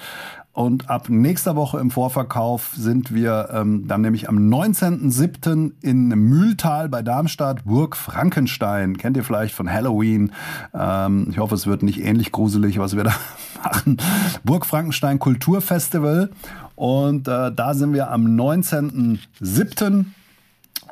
Und 0.55 0.89
ab 0.89 1.09
nächster 1.09 1.57
Woche 1.57 1.79
im 1.79 1.91
Vorverkauf 1.91 2.71
sind 2.77 3.13
wir 3.13 3.49
ähm, 3.51 3.89
dann 3.89 3.99
nämlich 3.99 4.29
am 4.29 4.37
19.07. 4.37 5.73
in 5.81 6.07
Mühltal 6.07 6.87
bei 6.87 7.01
Darmstadt, 7.01 7.65
Burg 7.65 7.97
Frankenstein. 7.97 8.97
Kennt 8.97 9.17
ihr 9.17 9.25
vielleicht 9.25 9.53
von 9.53 9.69
Halloween? 9.69 10.31
Ähm, 10.73 11.27
ich 11.29 11.39
hoffe, 11.39 11.55
es 11.55 11.67
wird 11.67 11.83
nicht 11.83 12.01
ähnlich 12.01 12.31
gruselig, 12.31 12.79
was 12.79 12.95
wir 12.95 13.03
da 13.03 13.13
machen. 13.65 13.97
Burg 14.45 14.65
Frankenstein 14.65 15.19
Kulturfestival. 15.19 16.29
Und 16.75 17.27
äh, 17.27 17.51
da 17.51 17.73
sind 17.73 17.91
wir 17.91 18.09
am 18.09 18.25
19.07. 18.25 20.05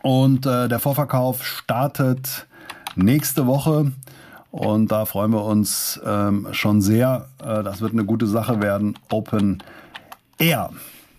Und 0.01 0.45
äh, 0.45 0.67
der 0.67 0.79
Vorverkauf 0.79 1.45
startet 1.45 2.47
nächste 2.95 3.47
Woche. 3.47 3.91
Und 4.51 4.91
da 4.91 5.05
freuen 5.05 5.31
wir 5.31 5.43
uns 5.43 5.99
ähm, 6.05 6.47
schon 6.51 6.81
sehr. 6.81 7.27
Äh, 7.43 7.63
das 7.63 7.81
wird 7.81 7.93
eine 7.93 8.05
gute 8.05 8.27
Sache 8.27 8.61
werden. 8.61 8.97
Open 9.09 9.63
Air. 10.37 10.69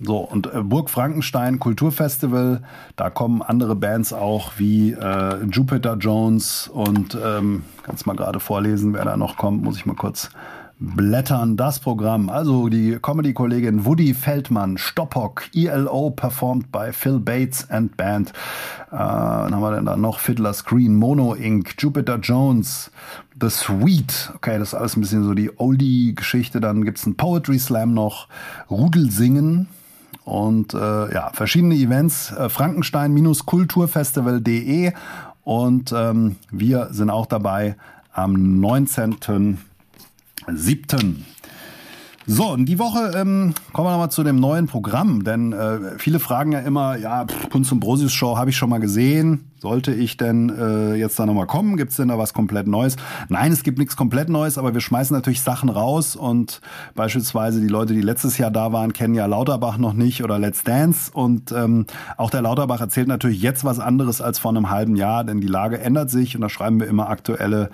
So, 0.01 0.19
und 0.19 0.53
äh, 0.53 0.63
Burg 0.63 0.91
Frankenstein 0.91 1.59
Kulturfestival, 1.59 2.63
da 2.97 3.11
kommen 3.11 3.43
andere 3.43 3.75
Bands 3.75 4.13
auch 4.13 4.53
wie 4.59 4.93
äh, 4.93 5.45
Jupiter 5.45 5.97
Jones 5.97 6.69
und 6.69 7.17
ähm, 7.23 7.65
kannst 7.83 8.07
mal 8.07 8.17
gerade 8.17 8.41
vorlesen, 8.41 8.93
wer 8.93 9.05
da 9.05 9.17
noch 9.17 9.37
kommt, 9.37 9.63
muss 9.63 9.77
ich 9.77 9.87
mal 9.87 9.95
kurz 9.95 10.31
blättern. 10.79 11.57
Das 11.57 11.79
Programm, 11.79 12.29
also 12.29 12.69
die 12.69 12.99
Comedy-Kollegin 13.01 13.85
Woody 13.85 14.13
Feldmann, 14.15 14.79
Stoppock, 14.79 15.45
ELO 15.55 16.11
performt 16.11 16.73
bei 16.73 16.93
Phil 16.93 17.19
Bates 17.19 17.71
and 17.71 17.97
Band. 17.97 18.31
Äh, 18.91 18.97
dann 18.97 19.55
haben 19.55 19.63
wir 19.63 19.75
denn 19.75 19.87
da 19.87 19.97
noch 19.97 20.19
Fiddler 20.19 20.53
Screen, 20.53 20.97
Mono 20.97 21.35
Inc., 21.35 21.75
Jupiter 21.79 22.19
Jones, 22.19 22.91
The 23.41 23.49
Sweet. 23.51 24.33
Okay, 24.37 24.59
das 24.59 24.69
ist 24.69 24.75
alles 24.75 24.97
ein 24.97 25.01
bisschen 25.01 25.25
so 25.25 25.35
die 25.35 25.51
Oldie-Geschichte. 25.59 26.61
Dann 26.61 26.85
gibt's 26.85 27.07
einen 27.07 27.17
Poetry 27.17 27.59
Slam 27.59 27.95
noch, 27.95 28.29
Rudelsingen. 28.71 29.69
Und 30.25 30.75
äh, 30.75 31.13
ja, 31.13 31.31
verschiedene 31.35 31.75
Events, 31.75 32.33
äh, 32.33 32.49
Frankenstein-Kulturfestival.de 32.49 34.93
und 35.45 35.93
ähm, 35.95 36.37
wir 36.51 36.89
sind 36.93 37.11
auch 37.11 37.27
dabei 37.27 37.77
am 38.13 38.61
19 38.61 39.59
siebten. 40.49 41.25
So, 42.27 42.53
und 42.53 42.65
die 42.67 42.79
Woche 42.79 43.13
ähm, 43.15 43.53
kommen 43.73 43.87
wir 43.87 43.93
nochmal 43.93 44.11
zu 44.11 44.23
dem 44.25 44.37
neuen 44.37 44.67
Programm, 44.67 45.25
denn 45.25 45.53
äh, 45.53 45.99
viele 45.99 46.19
fragen 46.19 46.53
ja 46.53 46.61
immer, 46.61 46.97
ja, 46.97 47.27
Kunst 47.51 47.71
und 47.71 47.81
Brosius 47.81 48.13
Show 48.13 48.39
habe 48.39 48.49
ich 48.49 48.57
schon 48.57 48.71
mal 48.71 48.81
gesehen, 48.81 49.51
sollte 49.65 49.95
ich 49.95 50.19
denn 50.19 50.51
äh, 50.51 50.95
jetzt 50.95 51.19
da 51.19 51.25
nochmal 51.25 51.47
kommen? 51.47 51.79
Gibt 51.79 51.93
es 51.93 51.97
denn 51.97 52.09
da 52.09 52.19
was 52.19 52.35
komplett 52.35 52.67
Neues? 52.67 52.97
Nein, 53.31 53.51
es 53.51 53.63
gibt 53.63 53.79
nichts 53.79 53.97
komplett 53.97 54.29
Neues, 54.29 54.59
aber 54.59 54.75
wir 54.75 54.83
schmeißen 54.83 55.17
natürlich 55.17 55.41
Sachen 55.41 55.71
raus 55.71 56.17
und 56.17 56.61
beispielsweise 56.95 57.63
die 57.63 57.69
Leute, 57.69 57.95
die 57.95 58.03
letztes 58.03 58.37
Jahr 58.37 58.51
da 58.51 58.73
waren, 58.73 58.93
kennen 58.93 59.15
ja 59.15 59.25
Lauterbach 59.25 59.79
noch 59.79 59.95
nicht 59.95 60.23
oder 60.23 60.39
Let's 60.39 60.65
Dance 60.65 61.11
und 61.11 61.51
ähm, 61.51 61.87
auch 62.19 62.29
der 62.29 62.43
Lauterbach 62.43 62.83
erzählt 62.83 63.09
natürlich 63.09 63.41
jetzt 63.41 63.65
was 63.65 63.81
anderes 63.81 64.21
als 64.21 64.39
vor 64.39 64.51
einem 64.51 64.69
halben 64.69 64.97
Jahr, 64.97 65.25
denn 65.25 65.41
die 65.41 65.47
Lage 65.47 65.81
ändert 65.81 66.11
sich 66.11 66.35
und 66.35 66.43
da 66.43 66.51
schreiben 66.51 66.79
wir 66.79 66.87
immer 66.87 67.09
aktuelle 67.09 67.71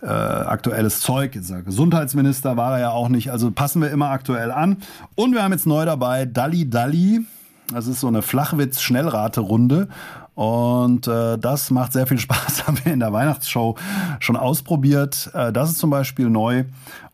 äh, 0.00 0.06
aktuelles 0.06 1.00
Zeug. 1.00 1.34
Jetzt 1.34 1.52
Gesundheitsminister 1.64 2.56
war 2.56 2.74
er 2.74 2.80
ja 2.80 2.90
auch 2.90 3.08
nicht, 3.08 3.32
also 3.32 3.50
passen 3.50 3.82
wir 3.82 3.90
immer 3.90 4.10
aktuell 4.10 4.52
an. 4.52 4.76
Und 5.16 5.32
wir 5.32 5.42
haben 5.42 5.52
jetzt 5.52 5.66
neu 5.66 5.84
dabei 5.84 6.24
Dalli 6.24 6.70
Dalli. 6.70 7.26
Das 7.72 7.86
ist 7.86 8.00
so 8.00 8.08
eine 8.08 8.22
Flachwitz-Schnellrate-Runde. 8.22 9.88
Und 10.34 11.06
äh, 11.08 11.36
das 11.36 11.70
macht 11.70 11.92
sehr 11.92 12.06
viel 12.06 12.18
Spaß, 12.18 12.66
haben 12.66 12.78
wir 12.84 12.92
in 12.92 13.00
der 13.00 13.12
Weihnachtsshow 13.12 13.76
schon 14.20 14.36
ausprobiert. 14.36 15.30
Äh, 15.34 15.52
das 15.52 15.70
ist 15.70 15.78
zum 15.78 15.90
Beispiel 15.90 16.30
neu. 16.30 16.64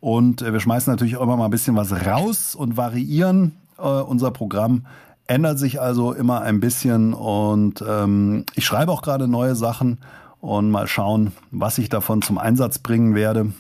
Und 0.01 0.43
äh, 0.43 0.53
wir 0.53 0.61
schmeißen 0.61 0.93
natürlich 0.93 1.17
auch 1.17 1.23
immer 1.23 1.37
mal 1.37 1.47
ein 1.47 1.51
bisschen 1.51 1.77
was 1.77 2.07
raus 2.07 2.55
und 2.55 2.77
variieren 2.77 3.57
äh, 3.79 3.83
unser 3.83 4.31
Programm. 4.31 4.87
Ändert 5.27 5.59
sich 5.59 5.81
also 5.81 6.13
immer 6.13 6.41
ein 6.41 6.61
bisschen 6.61 7.13
und 7.13 7.85
ähm, 7.87 8.47
ich 8.55 8.65
schreibe 8.65 8.93
auch 8.93 9.03
gerade 9.03 9.29
neue 9.29 9.55
Sachen 9.57 9.99
und 10.41 10.71
mal 10.71 10.87
schauen, 10.87 11.33
was 11.51 11.77
ich 11.77 11.91
davon 11.91 12.23
zum 12.23 12.39
Einsatz 12.39 12.79
bringen 12.79 13.15
werde. 13.15 13.53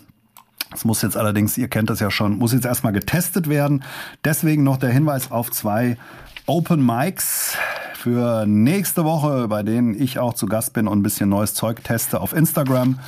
Es 0.74 0.84
muss 0.84 1.02
jetzt 1.02 1.16
allerdings, 1.16 1.58
ihr 1.58 1.68
kennt 1.68 1.90
das 1.90 2.00
ja 2.00 2.10
schon, 2.10 2.38
muss 2.38 2.52
jetzt 2.52 2.64
erstmal 2.64 2.92
getestet 2.92 3.48
werden. 3.48 3.84
Deswegen 4.24 4.62
noch 4.62 4.76
der 4.76 4.90
Hinweis 4.90 5.30
auf 5.30 5.50
zwei 5.50 5.98
Open 6.46 6.84
Mics 6.84 7.56
für 7.98 8.46
nächste 8.46 9.04
Woche, 9.04 9.48
bei 9.48 9.64
denen 9.64 10.00
ich 10.00 10.20
auch 10.20 10.32
zu 10.34 10.46
Gast 10.46 10.72
bin 10.72 10.86
und 10.86 11.00
ein 11.00 11.02
bisschen 11.02 11.28
neues 11.28 11.54
Zeug 11.54 11.82
teste 11.82 12.20
auf 12.20 12.32
Instagram. 12.32 13.00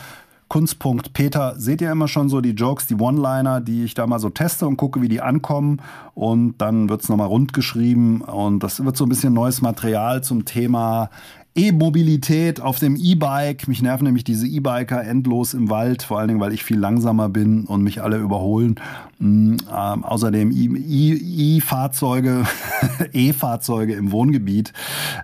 Kunst.peter 0.49 1.55
seht 1.57 1.81
ihr 1.81 1.93
immer 1.93 2.09
schon 2.09 2.29
so 2.29 2.41
die 2.41 2.51
Jokes, 2.51 2.89
die 2.89 2.97
One-Liner, 2.97 3.61
die 3.61 3.85
ich 3.85 3.95
da 3.95 4.09
mal 4.09 4.19
so 4.19 4.31
teste 4.31 4.67
und 4.67 4.77
gucke, 4.77 5.01
wie 5.01 5.09
die 5.09 5.21
ankommen. 5.21 5.81
Und 6.15 6.59
dann 6.59 6.89
wird's 6.89 7.09
nochmal 7.09 7.29
rund 7.29 7.53
geschrieben 7.53 8.23
und 8.23 8.65
das 8.65 8.85
wird 8.85 8.97
so 8.97 9.07
ein 9.07 9.09
bisschen 9.09 9.33
neues 9.33 9.63
Material 9.63 10.25
zum 10.25 10.45
Thema 10.45 11.11
E-Mobilität 11.55 12.61
auf 12.61 12.79
dem 12.79 12.95
E-Bike. 12.97 13.67
Mich 13.67 13.83
nerven 13.83 14.05
nämlich 14.05 14.23
diese 14.23 14.47
E-Biker 14.47 15.03
endlos 15.03 15.53
im 15.53 15.69
Wald, 15.69 16.05
vor 16.05 16.19
allen 16.19 16.29
Dingen, 16.29 16.41
weil 16.41 16.53
ich 16.53 16.63
viel 16.63 16.79
langsamer 16.79 17.29
bin 17.29 17.65
und 17.65 17.83
mich 17.83 18.03
alle 18.03 18.19
überholen. 18.19 18.77
Mhm, 19.19 19.57
ähm, 19.69 20.05
außerdem 20.05 20.53
E-Fahrzeuge, 20.53 22.45
E-Fahrzeuge 23.13 23.95
im 23.95 24.13
Wohngebiet. 24.13 24.73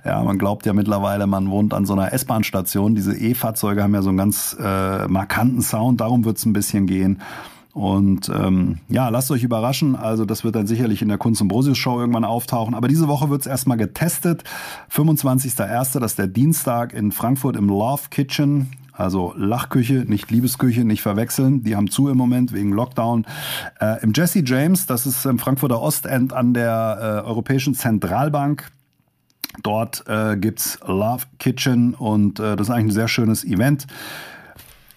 Ja, 0.05 0.23
man 0.23 0.39
glaubt 0.39 0.67
ja 0.67 0.73
mittlerweile, 0.73 1.27
man 1.29 1.51
wohnt 1.51 1.73
an 1.73 1.87
so 1.87 1.93
einer 1.93 2.13
S-Bahn-Station. 2.13 2.97
Diese 2.97 3.17
E-Fahrzeuge 3.17 3.83
haben 3.83 3.95
ja 3.95 4.03
so 4.03 4.09
einen 4.09 4.19
ganz 4.19 4.57
äh, 4.61 5.07
markanten 5.07 5.63
Sound, 5.63 6.01
darum 6.01 6.25
wird's 6.25 6.45
ein 6.45 6.53
bisschen 6.53 6.87
gehen. 6.87 7.21
Und 7.77 8.31
ähm, 8.31 8.79
ja, 8.89 9.11
lasst 9.11 9.31
euch 9.31 9.43
überraschen. 9.43 9.97
Also 9.97 10.25
das 10.25 10.45
wird 10.45 10.57
dann 10.57 10.67
sicherlich 10.67 11.03
in 11.03 11.09
der 11.09 11.19
Kunst 11.19 11.43
und 11.43 11.49
Brosius 11.49 11.77
Show 11.77 12.01
irgendwann 12.01 12.25
auftauchen. 12.25 12.75
Aber 12.75 12.89
diese 12.89 13.07
Woche 13.07 13.29
wird 13.29 13.43
es 13.43 13.47
erstmal 13.47 13.77
getestet. 13.77 14.45
25.01., 14.91 16.01
das 16.01 16.13
ist 16.13 16.19
der 16.19 16.27
Dienstag 16.27 16.95
in 16.95 17.13
Frankfurt 17.13 17.55
im 17.55 17.69
Love 17.69 18.05
Kitchen. 18.09 18.71
Also 18.95 19.35
Lachküche, 19.37 20.07
nicht 20.09 20.31
Liebesküche, 20.31 20.87
nicht 20.87 21.03
verwechseln. 21.03 21.65
Die 21.65 21.77
haben 21.77 21.91
zu 21.91 22.09
im 22.09 22.17
Moment 22.17 22.55
wegen 22.55 22.73
Lockdown. 22.73 23.27
Äh, 23.79 24.03
Im 24.03 24.15
Jesse 24.15 24.43
James, 24.43 24.87
das 24.87 25.05
ist 25.05 25.27
im 25.27 25.39
Frankfurter 25.39 25.83
Ostend 25.83 26.33
an 26.33 26.55
der 26.55 27.23
äh, 27.25 27.29
Europäischen 27.29 27.75
Zentralbank. 27.75 28.71
Dort 29.63 30.03
äh, 30.09 30.39
gibt's 30.39 30.79
Love 30.87 31.25
Kitchen 31.39 31.93
und 31.93 32.41
äh, 32.41 32.57
das 32.57 32.69
ist 32.69 32.75
eigentlich 32.75 32.93
ein 32.93 32.93
sehr 32.93 33.09
schönes 33.09 33.45
Event 33.45 33.87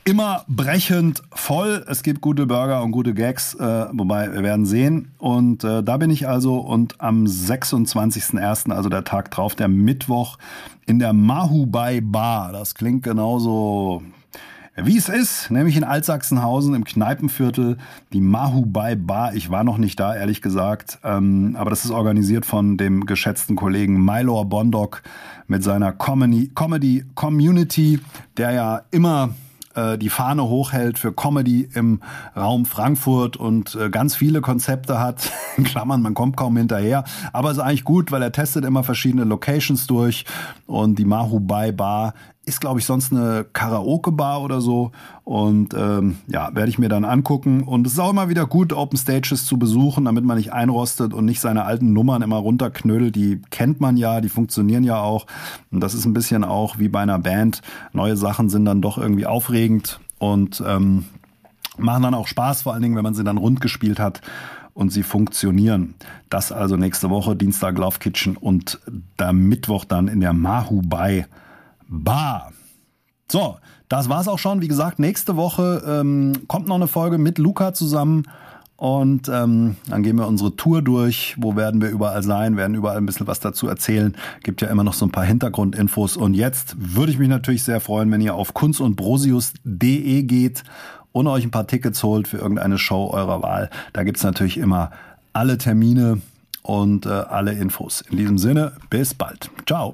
immer 0.09 0.43
brechend 0.47 1.21
voll. 1.31 1.85
Es 1.87 2.01
gibt 2.01 2.19
gute 2.19 2.47
Burger 2.47 2.81
und 2.81 2.91
gute 2.91 3.13
Gags, 3.13 3.53
äh, 3.53 3.85
wobei 3.93 4.33
wir 4.33 4.41
werden 4.41 4.65
sehen. 4.65 5.11
Und 5.19 5.63
äh, 5.63 5.83
da 5.83 5.97
bin 5.97 6.09
ich 6.09 6.27
also 6.27 6.57
und 6.57 6.99
am 6.99 7.25
26.01., 7.25 8.71
also 8.71 8.89
der 8.89 9.03
Tag 9.03 9.29
drauf, 9.29 9.53
der 9.53 9.67
Mittwoch, 9.67 10.39
in 10.87 10.97
der 10.97 11.13
Mahubai 11.13 12.01
Bar. 12.01 12.51
Das 12.51 12.73
klingt 12.73 13.03
genauso 13.03 14.01
wie 14.75 14.97
es 14.97 15.09
ist, 15.09 15.51
nämlich 15.51 15.77
in 15.77 15.83
Altsachsenhausen 15.83 16.73
im 16.73 16.85
Kneipenviertel, 16.85 17.77
die 18.11 18.21
Mahubai 18.21 18.95
Bar. 18.95 19.35
Ich 19.35 19.51
war 19.51 19.63
noch 19.63 19.77
nicht 19.77 19.99
da, 19.99 20.15
ehrlich 20.15 20.41
gesagt, 20.41 20.97
ähm, 21.03 21.55
aber 21.55 21.69
das 21.69 21.85
ist 21.85 21.91
organisiert 21.91 22.47
von 22.47 22.77
dem 22.77 23.05
geschätzten 23.05 23.55
Kollegen 23.55 24.03
Mylor 24.03 24.45
Bondok 24.45 25.03
mit 25.47 25.63
seiner 25.63 25.91
Comedy, 25.91 26.49
Comedy 26.55 27.05
Community, 27.13 27.99
der 28.37 28.51
ja 28.51 28.81
immer 28.89 29.35
äh, 29.75 29.97
die 29.97 30.09
Fahne 30.09 30.43
hochhält 30.43 30.99
für 30.99 31.13
Comedy 31.13 31.69
im 31.73 32.01
Raum 32.35 32.65
Frankfurt 32.65 33.37
und 33.37 33.75
äh, 33.75 33.89
ganz 33.89 34.15
viele 34.15 34.41
Konzepte 34.41 34.99
hat. 34.99 35.31
In 35.57 35.63
Klammern, 35.63 36.01
man 36.01 36.13
kommt 36.13 36.37
kaum 36.37 36.57
hinterher. 36.57 37.03
Aber 37.33 37.51
ist 37.51 37.59
eigentlich 37.59 37.83
gut, 37.83 38.11
weil 38.11 38.21
er 38.21 38.31
testet 38.31 38.65
immer 38.65 38.83
verschiedene 38.83 39.23
Locations 39.23 39.87
durch 39.87 40.25
und 40.65 40.97
die 40.97 41.05
Mahubai 41.05 41.71
Bar 41.71 42.13
ist, 42.49 42.59
glaube 42.59 42.79
ich, 42.79 42.85
sonst 42.85 43.13
eine 43.13 43.45
Karaoke-Bar 43.53 44.41
oder 44.41 44.59
so. 44.59 44.91
Und 45.23 45.73
ähm, 45.73 46.17
ja, 46.27 46.53
werde 46.53 46.69
ich 46.69 46.79
mir 46.79 46.89
dann 46.89 47.05
angucken. 47.05 47.63
Und 47.63 47.87
es 47.87 47.93
ist 47.93 47.99
auch 47.99 48.09
immer 48.09 48.29
wieder 48.29 48.45
gut, 48.45 48.73
Open 48.73 48.97
Stages 48.97 49.45
zu 49.45 49.57
besuchen, 49.57 50.05
damit 50.05 50.25
man 50.25 50.37
nicht 50.37 50.51
einrostet 50.51 51.13
und 51.13 51.25
nicht 51.25 51.39
seine 51.39 51.63
alten 51.63 51.93
Nummern 51.93 52.21
immer 52.21 52.37
runterknödelt. 52.37 53.15
Die 53.15 53.41
kennt 53.51 53.79
man 53.79 53.95
ja, 53.95 54.19
die 54.19 54.29
funktionieren 54.29 54.83
ja 54.83 54.99
auch. 54.99 55.27
Und 55.71 55.79
das 55.79 55.93
ist 55.93 56.05
ein 56.05 56.13
bisschen 56.13 56.43
auch 56.43 56.79
wie 56.79 56.89
bei 56.89 57.01
einer 57.01 57.19
Band. 57.19 57.61
Neue 57.93 58.17
Sachen 58.17 58.49
sind 58.49 58.65
dann 58.65 58.81
doch 58.81 58.97
irgendwie 58.97 59.25
aufregend 59.25 59.99
und 60.17 60.61
ähm, 60.65 61.05
machen 61.77 62.03
dann 62.03 62.13
auch 62.13 62.27
Spaß, 62.27 62.63
vor 62.63 62.73
allen 62.73 62.81
Dingen, 62.81 62.95
wenn 62.95 63.03
man 63.03 63.13
sie 63.13 63.23
dann 63.23 63.37
rund 63.37 63.61
gespielt 63.61 63.99
hat. 63.99 64.21
und 64.73 64.93
sie 64.93 65.03
funktionieren. 65.03 65.95
Das 66.29 66.53
also 66.53 66.77
nächste 66.77 67.09
Woche, 67.09 67.35
Dienstag 67.35 67.77
Love 67.77 67.99
Kitchen 67.99 68.37
und 68.37 68.79
der 69.19 69.33
Mittwoch 69.33 69.83
dann 69.83 70.07
in 70.07 70.21
der 70.21 70.31
Mahu 70.31 70.81
Bay 70.81 71.25
Bar. 71.89 72.53
So, 73.31 73.57
das 73.89 74.07
war's 74.07 74.27
auch 74.27 74.39
schon. 74.39 74.61
Wie 74.61 74.67
gesagt, 74.67 74.99
nächste 74.99 75.35
Woche 75.35 75.83
ähm, 75.85 76.33
kommt 76.47 76.67
noch 76.67 76.75
eine 76.75 76.87
Folge 76.87 77.17
mit 77.17 77.37
Luca 77.37 77.73
zusammen. 77.73 78.23
Und 78.77 79.27
ähm, 79.27 79.75
dann 79.89 80.03
gehen 80.03 80.15
wir 80.17 80.25
unsere 80.27 80.55
Tour 80.55 80.81
durch. 80.81 81.35
Wo 81.37 81.57
werden 81.57 81.81
wir 81.81 81.89
überall 81.89 82.23
sein? 82.23 82.55
Werden 82.55 82.75
überall 82.75 82.95
ein 82.95 83.05
bisschen 83.05 83.27
was 83.27 83.41
dazu 83.41 83.67
erzählen. 83.67 84.15
Gibt 84.41 84.61
ja 84.61 84.69
immer 84.69 84.85
noch 84.85 84.93
so 84.93 85.05
ein 85.05 85.11
paar 85.11 85.25
Hintergrundinfos. 85.25 86.15
Und 86.15 86.33
jetzt 86.33 86.75
würde 86.77 87.11
ich 87.11 87.19
mich 87.19 87.27
natürlich 87.27 87.63
sehr 87.63 87.81
freuen, 87.81 88.09
wenn 88.09 88.21
ihr 88.21 88.35
auf 88.35 88.53
kunstundbrosius.de 88.53 90.23
geht 90.23 90.63
und 91.11 91.27
euch 91.27 91.43
ein 91.43 91.51
paar 91.51 91.67
Tickets 91.67 92.03
holt 92.03 92.29
für 92.29 92.37
irgendeine 92.37 92.77
Show 92.77 93.09
eurer 93.11 93.41
Wahl. 93.41 93.69
Da 93.91 94.03
gibt's 94.03 94.23
natürlich 94.23 94.57
immer 94.57 94.91
alle 95.33 95.57
Termine 95.57 96.21
und 96.63 97.05
äh, 97.05 97.09
alle 97.09 97.51
Infos. 97.53 98.01
In 98.09 98.17
diesem 98.17 98.37
Sinne, 98.37 98.73
bis 98.89 99.13
bald. 99.13 99.51
Ciao. 99.65 99.93